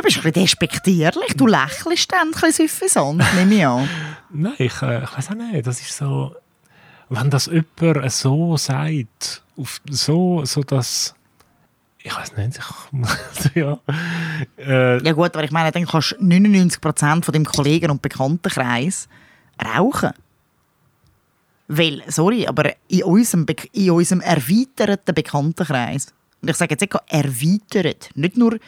Du 0.00 0.04
bist 0.04 0.16
ein 0.16 0.22
bisschen 0.22 0.44
despektierlich, 0.44 1.34
du 1.36 1.46
lächelst 1.46 2.10
dann 2.10 2.28
ein 2.28 2.30
bisschen 2.30 2.52
süffisant, 2.52 3.22
nehme 3.34 3.54
ich 3.54 3.66
an. 3.66 3.88
Nein, 4.30 4.54
ich, 4.56 4.80
äh, 4.80 5.04
ich 5.04 5.14
weiß 5.14 5.28
auch 5.28 5.34
nicht, 5.34 5.66
das 5.66 5.78
ist 5.78 5.94
so... 5.94 6.34
Wenn 7.10 7.28
das 7.28 7.50
jemand 7.52 8.10
so 8.10 8.56
sagt, 8.56 9.42
auf 9.58 9.82
so, 9.90 10.42
so 10.46 10.62
das 10.62 11.14
ich 11.98 12.16
weiß 12.16 12.34
nicht, 12.38 12.58
ich, 12.58 13.54
ja. 13.56 13.78
Äh, 14.56 15.02
ja 15.02 15.12
gut, 15.12 15.34
aber 15.34 15.44
ich 15.44 15.50
meine, 15.50 15.70
dann 15.70 15.84
kannst 15.84 16.12
du 16.12 16.24
99% 16.24 17.22
von 17.22 17.32
deinem 17.34 17.44
Kollegen- 17.44 17.90
und 17.90 18.00
Bekanntenkreis 18.00 19.06
rauchen. 19.62 20.12
Weil, 21.68 22.02
sorry, 22.06 22.46
aber 22.46 22.72
in 22.88 23.02
unserem, 23.02 23.44
in 23.72 23.90
unserem 23.90 24.22
erweiterten 24.22 25.14
Bekanntenkreis, 25.14 26.06
und 26.40 26.48
ich 26.48 26.56
sage 26.56 26.72
jetzt 26.72 26.80
nicht 26.80 26.94
erweitert, 27.08 28.08
nicht 28.14 28.38
nur 28.38 28.58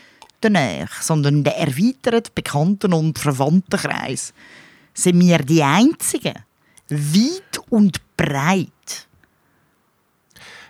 der 0.43 0.51
Nähe, 0.51 0.87
sondern 1.01 1.45
der 1.45 1.57
erweiterte 1.57 2.31
Bekannten- 2.35 2.93
und 2.93 3.19
Verwandtenkreis, 3.19 4.35
sind 4.95 5.21
wir 5.21 5.39
die 5.39 5.63
Einzigen, 5.63 6.35
weit 6.89 7.61
und 7.71 8.01
breit. 8.17 9.09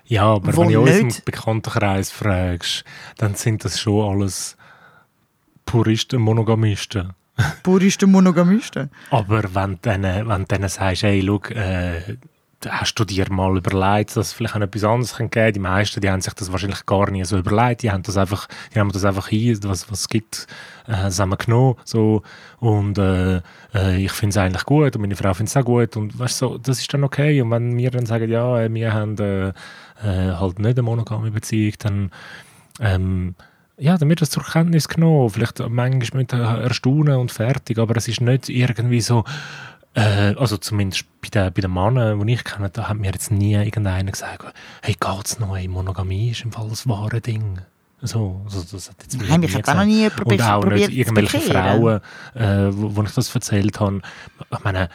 Ja, 0.05 0.25
aber 0.25 0.57
wenn 0.57 0.69
du 0.69 0.81
uns 0.83 1.19
im 1.19 1.25
Bekanntenkreis 1.25 2.11
fragst, 2.11 2.85
dann 3.17 3.35
sind 3.35 3.65
das 3.65 3.81
schon 3.81 4.11
alles 4.11 4.57
Puristen, 5.65 6.21
Monogamisten. 6.21 7.15
Puristen 7.63 8.11
Monogamisten. 8.11 8.91
Aber 9.11 9.43
wenn 9.55 9.73
du 9.73 9.91
denen, 9.91 10.29
wenn 10.29 10.45
denen 10.45 10.69
sagst, 10.69 11.03
hey, 11.03 11.23
schau, 11.25 11.41
äh, 11.55 12.17
hast 12.69 12.95
du 12.95 13.05
dir 13.05 13.31
mal 13.31 13.57
überlegt, 13.57 14.17
dass 14.17 14.29
es 14.29 14.33
vielleicht 14.33 14.57
auch 14.57 14.61
etwas 14.61 14.85
anderes 14.85 15.17
geben 15.17 15.31
könnte? 15.31 15.53
Die 15.53 15.61
meisten, 15.61 16.01
die 16.01 16.11
haben 16.11 16.21
sich 16.21 16.33
das 16.35 16.53
wahrscheinlich 16.53 16.87
gar 16.87 17.11
nie 17.11 17.25
so 17.25 17.39
überlegt. 17.39 17.83
Die 17.83 17.91
haben 17.91 18.03
das 18.03 18.17
einfach, 18.17 18.49
die 18.75 18.81
haben 18.81 18.93
das 18.93 19.05
einfach 19.05 19.29
hier, 19.29 19.57
was, 19.65 19.91
es 19.91 20.09
gibt, 20.09 20.47
äh, 20.87 20.93
das 20.93 21.19
haben 21.19 21.31
wir 21.31 21.37
genommen. 21.37 21.77
So. 21.85 22.23
Und 22.59 22.99
äh, 22.99 23.43
äh, 23.75 24.05
ich 24.05 24.13
finde 24.13 24.31
es 24.31 24.37
eigentlich 24.39 24.65
gut 24.65 24.95
und 24.95 25.03
meine 25.03 25.17
Frau 25.17 25.35
findet 25.35 25.55
es 25.55 25.57
auch 25.57 25.65
gut. 25.65 25.97
Und 25.97 26.19
weißt, 26.19 26.39
so, 26.39 26.59
das 26.59 26.81
ist 26.81 26.93
dann 26.93 27.05
okay. 27.05 27.41
Und 27.43 27.51
wenn 27.51 27.77
wir 27.77 27.91
dann 27.91 28.07
sagen, 28.07 28.31
ja, 28.31 28.61
äh, 28.61 28.73
wir 28.73 28.93
haben 28.93 29.19
äh, 29.19 29.49
äh, 29.49 29.53
halt 30.03 30.59
nicht 30.59 30.79
eine 30.79 30.83
monogame 30.83 31.31
Beziehung, 31.31 31.75
dann 31.79 32.11
ähm, 32.81 33.35
ja, 33.79 34.01
wird 34.01 34.21
das 34.21 34.31
zur 34.31 34.45
Kenntnis 34.45 34.89
genommen. 34.89 35.31
Vielleicht 35.31 35.59
manchmal 35.69 36.23
mit 36.23 36.33
Erstaunen 36.33 37.17
und 37.17 37.33
fertig, 37.33 37.79
aber 37.79 37.97
es 37.97 38.07
ist 38.07 38.21
nicht 38.21 38.49
irgendwie 38.49 39.01
so, 39.01 39.25
äh, 39.95 40.35
also 40.37 40.57
zumindest 40.57 41.05
bei 41.21 41.29
den, 41.29 41.53
bei 41.53 41.61
den 41.61 41.73
Männern, 41.73 42.27
die 42.27 42.35
ich 42.35 42.45
kenne, 42.45 42.71
da 42.71 42.89
hat 42.89 42.97
mir 42.97 43.11
jetzt 43.11 43.31
nie 43.31 43.55
irgendeiner 43.55 44.11
gesagt, 44.11 44.55
hey, 44.83 44.97
geht's 44.99 45.39
noch, 45.39 45.57
hey, 45.57 45.69
Monogamie 45.69 46.31
ist 46.31 46.45
im 46.45 46.53
Fall 46.53 46.69
das 46.69 46.89
wahre 46.89 47.21
Ding. 47.21 47.61
So, 48.05 48.41
also 48.45 48.63
das 48.63 48.91
hat 48.91 48.97
jetzt 49.03 49.21
Nein, 49.21 49.41
mich 49.41 49.55
hat 49.55 49.69
auch 49.69 49.75
noch 49.75 49.85
nie 49.85 50.01
jemand 50.01 50.25
Und 50.25 50.43
auch 50.43 50.61
probiert 50.61 50.89
nicht 50.89 50.99
irgendwelche. 50.99 51.41
Frauen, 51.41 52.01
äh, 52.35 52.69
wo, 52.73 52.97
wo 52.97 53.03
ich 53.05 53.13
das 53.13 53.33
erzählt 53.33 53.79
habe. 53.79 54.01
Ich 54.51 54.65
meine, 54.65 54.89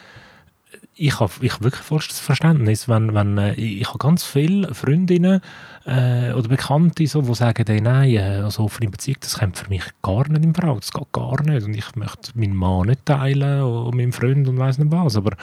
ich 0.98 1.20
habe 1.20 1.32
ich 1.40 1.60
wirklich 1.60 1.82
vollstes 1.82 2.18
Verständnis, 2.18 2.88
wenn, 2.88 3.14
wenn 3.14 3.38
äh, 3.38 3.54
ich, 3.54 3.86
habe 3.86 3.98
ganz 3.98 4.24
viele 4.24 4.74
Freundinnen 4.74 5.40
äh, 5.86 6.32
oder 6.32 6.48
Bekannte, 6.48 7.06
so, 7.06 7.22
die 7.22 7.34
sagen, 7.34 7.64
hey, 7.66 7.80
nein, 7.80 8.10
äh, 8.10 8.40
also 8.42 8.64
offene 8.64 8.90
Beziehung, 8.90 9.18
das 9.20 9.38
kommt 9.38 9.56
für 9.56 9.68
mich 9.68 9.84
gar 10.02 10.28
nicht 10.28 10.44
in 10.44 10.54
Frage, 10.54 10.80
das 10.80 10.92
geht 10.92 11.12
gar 11.12 11.40
nicht. 11.42 11.64
Und 11.64 11.74
ich 11.74 11.94
möchte 11.94 12.32
meinen 12.34 12.56
Mann 12.56 12.88
nicht 12.88 13.06
teilen 13.06 13.62
und 13.62 13.96
meinen 13.96 14.12
Freund 14.12 14.48
und 14.48 14.58
weiss 14.58 14.78
nicht 14.78 14.90
was, 14.90 15.16
aber 15.16 15.36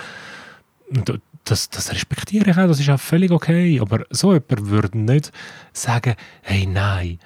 das, 1.45 1.69
das 1.69 1.91
respektiere 1.91 2.51
ich 2.51 2.57
auch, 2.57 2.67
das 2.67 2.79
ist 2.79 2.89
auch 2.89 2.99
völlig 2.99 3.31
okay, 3.31 3.79
aber 3.79 4.05
so 4.09 4.33
jemand 4.33 4.69
würde 4.69 4.97
nicht 4.97 5.31
sagen, 5.71 6.15
hey, 6.41 6.65
nein, 6.65 7.19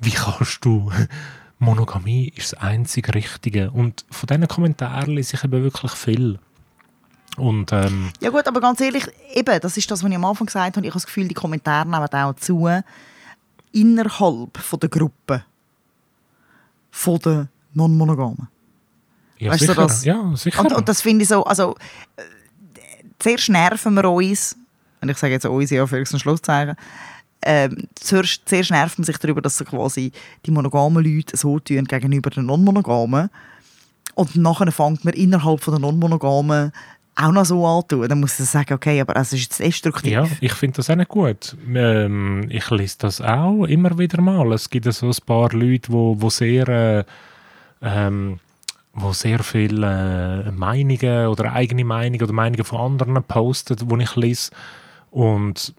wie 0.00 0.10
kannst 0.10 0.64
du... 0.64 0.90
Monogamie 1.58 2.34
ist 2.36 2.52
das 2.52 2.60
einzig 2.60 3.14
Richtige. 3.14 3.70
Und 3.70 4.04
von 4.10 4.26
diesen 4.26 4.46
Kommentaren 4.46 5.14
lese 5.14 5.36
ich 5.36 5.44
eben 5.44 5.62
wirklich 5.62 5.92
viel. 5.92 6.38
Und 7.36 7.72
ähm, 7.72 8.10
Ja 8.20 8.30
gut, 8.30 8.46
aber 8.46 8.60
ganz 8.60 8.80
ehrlich, 8.80 9.06
eben, 9.34 9.60
das 9.60 9.76
ist 9.76 9.90
das, 9.90 10.02
was 10.02 10.10
ich 10.10 10.16
am 10.16 10.24
Anfang 10.24 10.46
gesagt 10.46 10.76
habe. 10.76 10.86
Ich 10.86 10.90
habe 10.92 11.00
das 11.00 11.06
Gefühl, 11.06 11.28
die 11.28 11.34
Kommentare 11.34 11.88
nehmen 11.88 12.06
auch 12.12 12.34
zu 12.36 12.66
innerhalb 13.72 14.56
von 14.56 14.80
der 14.80 14.88
Gruppe 14.88 15.44
von 16.90 17.18
der 17.18 17.48
Non-Monogamen. 17.74 18.48
ja, 19.38 19.50
Weißt 19.52 19.62
du, 19.62 19.66
sicher. 19.66 19.82
das- 19.82 20.04
ja, 20.04 20.32
sicher. 20.34 20.60
Und, 20.60 20.72
und 20.72 20.88
das 20.88 21.02
finde 21.02 21.22
ich 21.24 21.28
so, 21.28 21.44
also 21.44 21.74
äh, 22.16 22.22
zuerst 23.18 23.48
nerven 23.50 23.92
wir 23.94 24.10
uns, 24.10 24.56
und 25.02 25.10
ich 25.10 25.18
sage 25.18 25.34
jetzt 25.34 25.44
uns, 25.44 25.70
ja, 25.70 25.86
für 25.86 25.98
ein 25.98 26.06
Schlusszeichen, 26.06 26.74
ähm, 27.42 27.86
zuerst, 27.96 28.42
zuerst 28.48 28.70
nervt 28.70 28.98
man 28.98 29.04
sich 29.04 29.18
darüber, 29.18 29.42
dass 29.42 29.58
so 29.58 29.64
quasi 29.66 30.10
die 30.46 30.50
monogamen 30.50 31.04
Leute 31.04 31.36
so 31.36 31.58
tun 31.60 31.84
gegenüber 31.84 32.30
den 32.30 32.46
Non-Monogamen 32.46 33.28
und 34.14 34.36
nachher 34.36 34.72
fängt 34.72 35.04
man 35.04 35.12
innerhalb 35.12 35.60
von 35.62 35.74
der 35.74 35.80
Non-Monogamen 35.82 36.72
auch 37.16 37.32
noch 37.32 37.44
so 37.44 37.66
an 37.66 37.82
zu 37.82 37.96
tun. 37.96 38.08
Dann 38.08 38.20
muss 38.20 38.38
ich 38.38 38.46
sagen, 38.46 38.74
okay, 38.74 39.00
aber 39.00 39.16
es 39.16 39.32
ist 39.32 39.42
jetzt 39.42 39.60
destruktiv. 39.60 40.12
ja, 40.12 40.28
ich 40.40 40.52
finde 40.52 40.76
das 40.76 40.90
auch 40.90 40.96
nicht 40.96 41.08
gut. 41.08 41.56
Ähm, 41.74 42.46
ich 42.50 42.70
lese 42.70 42.96
das 43.00 43.20
auch 43.20 43.64
immer 43.64 43.98
wieder 43.98 44.20
mal. 44.20 44.52
Es 44.52 44.70
gibt 44.70 44.92
so 44.92 45.06
ein 45.06 45.14
paar 45.24 45.50
Leute, 45.52 45.92
wo, 45.92 46.20
wo 46.20 46.30
sehr, 46.30 46.68
äh, 46.68 47.04
ähm, 47.82 48.38
wo 48.92 49.12
sehr 49.12 49.40
viele 49.40 50.44
äh, 50.46 50.50
Meinungen 50.50 51.28
oder 51.28 51.52
eigene 51.52 51.84
Meinungen 51.84 52.22
oder 52.22 52.32
Meinungen 52.32 52.64
von 52.64 52.80
anderen 52.80 53.22
posten, 53.24 53.76
die 53.76 54.02
ich 54.02 54.16
lese. 54.16 54.50
Und 55.10 55.74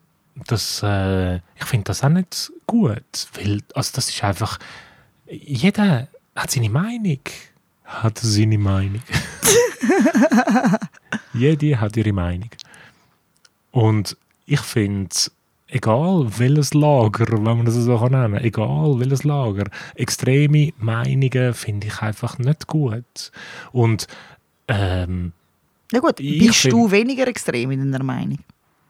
das, 0.47 0.81
äh, 0.83 1.35
ich 1.35 1.65
finde 1.65 1.85
das 1.85 2.03
auch 2.03 2.09
nicht 2.09 2.51
gut, 2.65 3.27
weil 3.35 3.61
also 3.73 3.91
das 3.95 4.09
ist 4.09 4.23
einfach, 4.23 4.59
jeder 5.25 6.07
hat 6.35 6.51
seine 6.51 6.69
Meinung, 6.69 7.19
hat 7.87 8.19
seine 8.19 8.57
Meinung. 8.57 9.01
Jede 11.33 11.79
hat 11.79 11.97
ihre 11.97 12.13
Meinung. 12.13 12.49
Und 13.71 14.17
ich 14.45 14.59
finde, 14.59 15.09
egal 15.67 16.27
welches 16.37 16.73
Lager, 16.73 17.25
wenn 17.31 17.43
man 17.43 17.65
das 17.65 17.75
so 17.75 17.97
kann 17.97 18.11
nennen 18.11 18.37
egal 18.43 18.99
welches 18.99 19.23
Lager, 19.23 19.65
extreme 19.95 20.73
Meinungen 20.77 21.53
finde 21.53 21.87
ich 21.87 22.01
einfach 22.01 22.37
nicht 22.39 22.67
gut. 22.67 23.31
Und 23.71 24.07
ähm, 24.67 25.31
Ja 25.91 25.99
gut, 25.99 26.17
bist 26.17 26.55
find- 26.61 26.73
du 26.73 26.91
weniger 26.91 27.27
extrem 27.27 27.71
in 27.71 27.91
deiner 27.91 28.03
Meinung? 28.03 28.39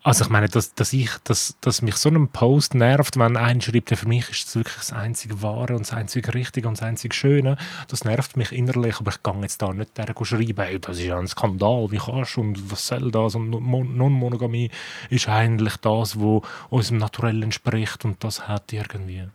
Also 0.08 0.24
ich 0.24 0.30
meine, 0.30 0.48
dass, 0.48 0.74
dass, 0.74 0.93
ich, 0.93 1.12
dass, 1.26 1.58
dass 1.60 1.82
mich 1.82 1.98
so 1.98 2.08
ein 2.10 2.30
Post 2.30 2.76
nervt, 2.76 3.17
wenn 3.20 3.36
einer 3.36 3.60
schreibt, 3.62 3.89
für 3.89 4.08
mich 4.08 4.30
ist 4.30 4.48
das 4.48 4.56
wirklich 4.56 4.78
das 4.78 4.93
einzige 4.93 5.41
Wahre 5.41 5.74
und 5.74 5.82
das 5.82 5.91
einzige 5.91 6.34
Richtige 6.34 6.70
und 6.70 6.78
das 6.78 6.84
einzige 6.84 7.13
Schöne, 7.13 7.58
das 7.89 8.06
nervt 8.06 8.38
mich 8.38 8.54
innerlich, 8.54 9.02
aber 9.02 9.12
ich 9.12 9.22
gehe 9.22 9.41
jetzt 9.41 9.62
da 9.62 9.74
nicht 9.74 9.98
der 9.98 10.15
schreiben, 10.24 10.63
hey, 10.63 10.80
das 10.80 10.98
ist 10.98 11.04
ja 11.04 11.20
ein 11.20 11.28
Skandal, 11.28 11.91
wie 11.91 11.98
kannst 11.98 12.38
du 12.38 12.41
und 12.41 12.72
was 12.72 12.88
soll 12.88 13.12
das 13.12 13.36
und 13.36 13.50
Mon- 13.50 13.98
Non-Monogamie 13.98 14.72
ist 15.10 15.28
eigentlich 15.28 15.76
das, 15.76 16.17
was 16.17 16.41
unserem 16.70 17.00
Naturell 17.00 17.43
entspricht 17.43 18.06
und 18.06 18.24
das 18.24 18.48
hat 18.48 18.72
irgendwie 18.72 19.28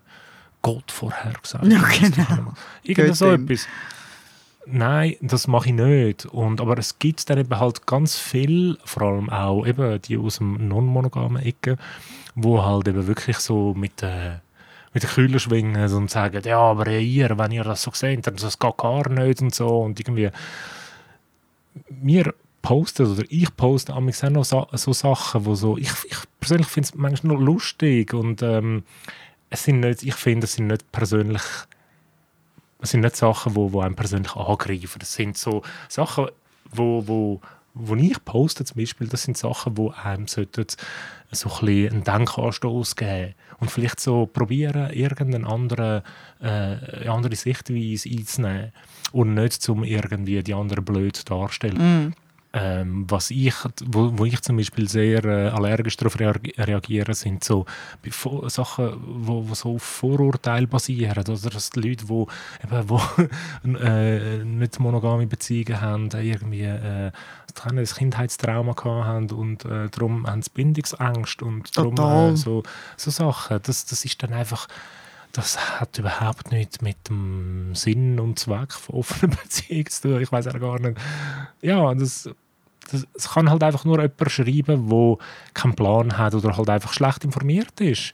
Gott 0.63 0.91
vorher 0.91 1.35
gesagt. 1.43 1.67
Ja, 1.67 1.83
genau. 1.83 2.55
Irgend 2.83 3.17
so 3.17 3.31
etwas. 3.31 3.69
Nein, 4.67 5.17
das 5.21 5.49
mache 5.49 5.69
ich 5.69 5.75
nicht. 5.75 6.27
Und, 6.27 6.61
aber 6.61 6.79
es 6.79 6.99
gibt 6.99 7.29
dann 7.29 7.39
eben 7.39 7.59
halt 7.59 7.87
ganz 7.87 8.17
viel, 8.17 8.79
vor 8.85 9.03
allem 9.03 9.29
auch 9.29 9.67
eben 9.67 10.01
die 10.03 10.17
aus 10.17 10.39
dem 10.39 10.69
non-monogamen 10.69 11.43
Ecke, 11.43 11.77
wo 12.35 12.63
halt 12.65 12.87
eben 12.89 13.07
wirklich 13.07 13.39
so 13.39 13.75
mit, 13.75 14.03
äh, 14.03 14.39
mit 14.95 15.03
den 15.03 15.11
Kühlen 15.11 15.41
schwingen 15.41 15.93
und 15.93 16.11
sagen, 16.11 16.43
ja, 16.45 16.59
aber 16.59 16.89
ihr, 16.89 17.37
wenn 17.39 17.51
ihr 17.51 17.65
das 17.65 17.83
so 17.83 17.91
seht, 17.93 18.27
dann 18.27 18.37
das 18.37 18.59
geht 18.59 18.77
gar 18.77 19.09
nicht 19.09 19.43
und 19.43 19.55
so. 19.55 19.81
Und 19.81 19.99
irgendwie, 19.99 20.31
wir 21.89 22.33
posten 22.63 23.13
oder 23.13 23.25
ich 23.29 23.55
poste 23.57 23.93
amigs 23.93 24.23
auch 24.23 24.31
noch 24.31 24.45
so, 24.45 24.67
so 24.73 24.93
Sachen, 24.93 25.45
wo 25.45 25.55
so, 25.57 25.77
ich, 25.77 25.91
ich 26.09 26.19
persönlich 26.39 26.69
finde 26.69 26.89
es 26.89 26.95
manchmal 26.95 27.35
nur 27.35 27.45
lustig 27.45 28.15
und 28.15 28.43
ähm, 28.43 28.85
es 29.51 29.65
sind 29.65 29.81
nicht, 29.81 30.05
ich 30.05 30.15
finde, 30.15 30.45
es 30.45 30.55
sind 30.55 30.69
nicht 30.69 30.91
persönlich 30.93 31.43
es 32.83 32.91
sind 32.91 33.01
nicht 33.01 33.17
Sachen, 33.17 33.55
wo, 33.55 33.73
wo 33.73 33.81
einem 33.81 33.95
persönlich 33.95 34.35
angreifen. 34.35 34.99
Das 34.99 35.15
sind 35.15 35.39
so 35.39 35.63
Sachen, 35.89 36.27
wo, 36.71 37.07
wo, 37.07 37.41
wo 37.75 37.95
ich 37.95 38.23
poste 38.25 38.65
zum 38.65 38.77
Beispiel, 38.77 39.09
das 39.09 39.23
sind 39.23 39.39
Sachen, 39.39 39.79
wo 39.79 39.91
einem 39.91 40.27
so 40.27 40.43
ein 40.43 41.69
einen 41.69 42.05
Denkanstoß 42.05 42.97
geben 42.97 43.35
und 43.59 43.71
vielleicht 43.71 44.01
so 44.01 44.27
probieren, 44.27 44.91
irgendeine 44.91 45.47
andere, 45.47 46.03
äh, 46.41 47.09
andere 47.09 47.37
Sichtweise 47.37 48.11
einzunehmen 48.11 48.73
und 49.13 49.35
nicht 49.35 49.55
zum 49.55 49.85
irgendwie 49.85 50.43
die 50.43 50.55
anderen 50.55 50.85
blöd 50.85 51.31
darstellen. 51.31 52.15
Ähm, 52.55 53.07
was 53.09 53.31
ich, 53.31 53.55
wo, 53.87 54.19
wo 54.19 54.27
ich 54.27 54.43
zum 54.43 54.59
Beispiel 54.59 54.87
sehr 54.87 55.25
äh, 55.25 55.49
allergisch 55.49 55.97
darauf 55.97 56.21
reag 56.21 56.37
reagiere, 56.59 57.15
sind 57.15 57.43
so 57.43 57.65
Sachen, 58.49 58.93
wo, 59.07 59.49
wo 59.49 59.55
so 59.55 59.77
auf 59.77 59.83
Vorurteile 59.83 60.67
basieren. 60.67 61.25
Oder 61.27 61.51
dass 61.51 61.71
die 61.71 61.81
Leute, 61.81 62.05
die 62.05 62.27
eben, 62.65 62.89
wo, 62.89 63.01
äh, 63.79 64.45
nicht 64.45 64.81
monogame 64.81 65.27
Beziehungen 65.27 65.81
haben, 65.81 66.11
irgendwie 66.13 66.65
äh, 66.65 67.11
ein 67.65 67.85
Kindheitstrauma 67.85 68.75
haben 68.77 69.31
und 69.31 69.65
äh, 69.65 69.89
darum 69.89 70.27
haben 70.27 70.43
sie 70.43 70.51
Bindungsängste 70.53 71.45
und 71.45 71.77
darum 71.77 72.35
äh, 72.35 72.37
so, 72.37 72.63
so 72.97 73.11
Sachen. 73.11 73.61
Das, 73.63 73.87
das 73.87 74.05
ist 74.05 74.23
dann 74.23 74.33
einfach 74.33 74.69
das 75.33 75.81
hat 75.81 75.99
überhaupt 75.99 76.53
nichts 76.53 76.83
mit 76.83 77.09
dem 77.09 77.75
Sinn 77.75 78.21
und 78.21 78.39
Zweck 78.39 78.73
von 78.73 78.97
offener 78.97 79.35
Beziehung 79.43 79.87
zu 79.87 80.03
tun. 80.03 80.21
Ich 80.21 80.31
weiß 80.31 80.49
auch 80.49 80.61
gar 80.61 80.79
nicht. 80.79 80.99
Ja, 81.63 81.95
das, 81.95 82.29
das, 82.91 83.07
es 83.15 83.31
kann 83.31 83.49
halt 83.51 83.63
einfach 83.63 83.85
nur 83.85 84.01
jemand 84.01 84.31
schreiben, 84.31 84.89
der 84.89 85.17
keinen 85.55 85.75
Plan 85.75 86.19
hat 86.19 86.35
oder 86.35 86.57
halt 86.57 86.69
einfach 86.71 86.93
schlecht 86.93 87.25
informiert 87.25 87.81
ist. 87.81 88.13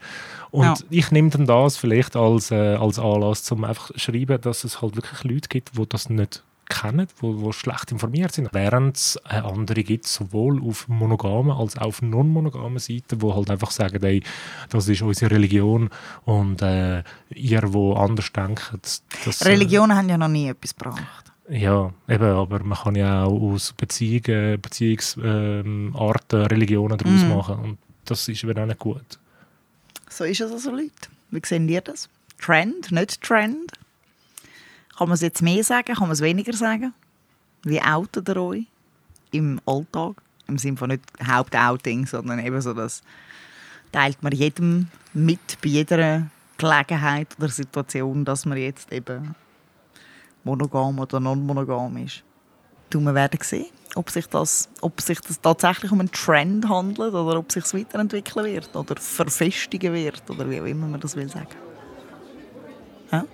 Und 0.51 0.65
Ja. 0.65 0.75
ich 0.91 1.11
nehme 1.11 1.31
dann 1.31 1.47
das 1.47 1.77
vielleicht 1.77 2.17
als, 2.17 2.51
äh, 2.51 2.75
als 2.75 2.99
Anlass, 2.99 3.51
um 3.53 3.65
einfach 3.65 3.89
zu 3.93 3.99
schreiben, 3.99 4.41
dass 4.41 4.65
es 4.65 4.81
halt 4.83 4.97
wirklich 4.97 5.25
Leute 5.25 5.49
gibt, 5.49 5.77
die 5.79 5.89
das 5.89 6.09
nicht 6.11 6.43
kennen, 6.69 7.07
wo, 7.21 7.41
wo 7.41 7.53
schlecht 7.53 7.93
informiert 7.93 8.33
sind. 8.33 8.51
Während 8.53 8.97
es 8.97 9.19
äh, 9.29 9.37
andere 9.37 9.83
gibt, 9.83 10.07
sowohl 10.07 10.63
auf 10.63 10.87
monogamen 10.89 11.51
als 11.51 11.79
auch 11.79 11.87
auf 11.87 12.03
non-monogamen 12.03 12.79
Seiten, 12.79 13.23
wo 13.23 13.35
halt 13.35 13.51
einfach 13.51 13.71
sagen, 13.71 14.03
ey, 14.05 14.23
das 14.69 14.87
ist 14.89 15.03
unsere 15.03 15.31
Religion 15.35 15.89
und 16.25 16.61
äh, 16.63 17.03
ihr, 17.31 17.73
wo 17.73 17.95
anders 17.95 18.31
denkt, 18.33 18.73
das, 18.83 19.41
äh, 19.41 19.49
Religionen 19.49 19.97
haben 19.97 20.09
ja 20.09 20.19
noch 20.19 20.29
nie 20.29 20.49
etwas 20.49 20.77
gebracht. 20.77 21.33
Ja, 21.51 21.93
eben, 22.09 22.25
aber 22.25 22.63
man 22.63 22.77
kann 22.79 22.95
ja 22.95 23.25
auch 23.25 23.41
aus 23.41 23.73
Beziehungen, 23.73 24.61
Beziehungsarten, 24.61 26.41
ähm, 26.41 26.47
Religionen 26.47 26.99
daraus 26.99 27.23
Mhm. 27.23 27.29
machen. 27.29 27.59
Und 27.59 27.79
das 28.05 28.29
ist 28.29 28.45
eben 28.45 28.59
auch 28.59 28.67
nicht 28.67 28.79
gut. 28.79 29.19
So 30.11 30.25
ist 30.25 30.41
es 30.41 30.53
also, 30.53 30.71
Leute. 30.71 30.91
Wie 31.31 31.41
sehen 31.45 31.69
ihr 31.69 31.81
das? 31.81 32.09
Trend, 32.39 32.93
nicht 32.93 33.21
Trend? 33.23 33.73
Kann 34.97 35.09
man 35.09 35.15
es 35.15 35.21
jetzt 35.21 35.43
mehr 35.43 35.63
sagen, 35.65 35.95
kann 35.95 36.09
man 36.09 36.13
es 36.13 36.21
weniger 36.21 36.53
sagen? 36.53 36.93
Wie 37.63 37.81
outet 37.81 38.29
ihr 38.29 38.37
euch 38.37 38.65
im 39.31 39.61
Alltag? 39.67 40.17
Im 40.49 40.59
Sinne 40.59 40.77
von 40.77 40.89
nicht 40.89 41.03
Hauptouting, 41.27 42.07
sondern 42.07 42.39
eben 42.39 42.61
so, 42.61 42.73
das 42.73 43.03
teilt 43.93 44.23
man 44.23 44.33
jedem 44.33 44.89
mit 45.13 45.59
bei 45.63 45.69
jeder 45.69 46.27
Gelegenheit 46.57 47.29
oder 47.39 47.49
Situation, 47.49 48.25
dass 48.25 48.47
man 48.47 48.59
jetzt 48.59 48.91
eben 48.93 49.35
monogam 50.45 50.99
oder 50.99 51.21
non-monogam 51.21 51.97
ist. 51.99 52.23
Du, 52.91 53.01
wir 53.01 53.15
werden 53.15 53.39
sehen, 53.43 53.67
ob 53.95 54.11
sich, 54.11 54.27
das, 54.29 54.69
ob 54.81 55.01
sich 55.01 55.21
das 55.21 55.41
tatsächlich 55.41 55.93
um 55.93 56.01
einen 56.01 56.11
Trend 56.11 56.69
handelt 56.69 57.13
oder 57.13 57.39
ob 57.39 57.53
sich 57.53 57.65
es 57.65 57.75
weiterentwickeln 57.75 58.47
wird 58.47 58.75
oder 58.75 58.97
verfestigen 58.97 59.93
wird 59.93 60.23
oder 60.31 60.49
wie 60.49 60.61
auch 60.61 60.65
immer 60.65 60.87
man 60.87 61.01
das 61.01 61.17
will 61.17 61.29
sagen. 61.29 61.49
Ja, 63.13 63.25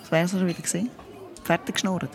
das 0.00 0.10
wäre 0.10 0.24
es 0.24 0.30
schon 0.32 0.46
wieder 0.46 0.60
gesehen. 0.60 0.90
Fertig 1.44 1.76
geschnurrt. 1.76 2.10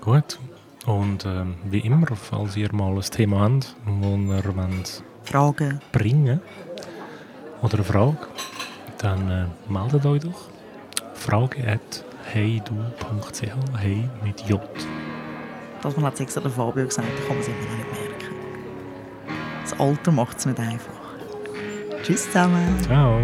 Gut. 0.00 0.38
Und 0.86 1.24
ähm, 1.26 1.54
wie 1.64 1.78
immer, 1.78 2.06
falls 2.16 2.56
ihr 2.56 2.74
mal 2.74 2.92
ein 2.92 3.00
Thema 3.02 3.42
habt, 3.42 3.76
das 3.86 4.44
ihr 4.44 4.56
wollt 4.56 5.02
Fragen. 5.22 5.80
bringen 5.92 6.40
oder 7.62 7.74
eine 7.74 7.84
Frage, 7.84 8.18
dann 8.98 9.30
äh, 9.30 9.72
meldet 9.72 10.04
euch 10.04 10.22
doch. 10.22 10.48
Frage 11.14 11.68
at 11.68 12.04
heydu.ch, 12.24 13.42
hey 13.78 14.08
mit 14.24 14.40
J. 14.48 14.60
Das 15.82 15.96
man 15.96 16.06
hat 16.06 16.20
extra 16.20 16.40
der 16.40 16.50
Fabio 16.50 16.84
gesagt, 16.84 17.08
da 17.08 17.26
kann 17.26 17.36
man 17.36 17.40
es 17.40 17.48
immer 17.48 17.56
noch 17.56 17.76
nicht 17.76 18.10
merken. 18.10 18.34
Das 19.62 19.80
Alter 19.80 20.12
macht 20.12 20.38
es 20.38 20.46
nicht 20.46 20.58
einfach. 20.58 20.92
Tschüss 22.02 22.24
zusammen. 22.26 22.78
Ciao. 22.82 23.22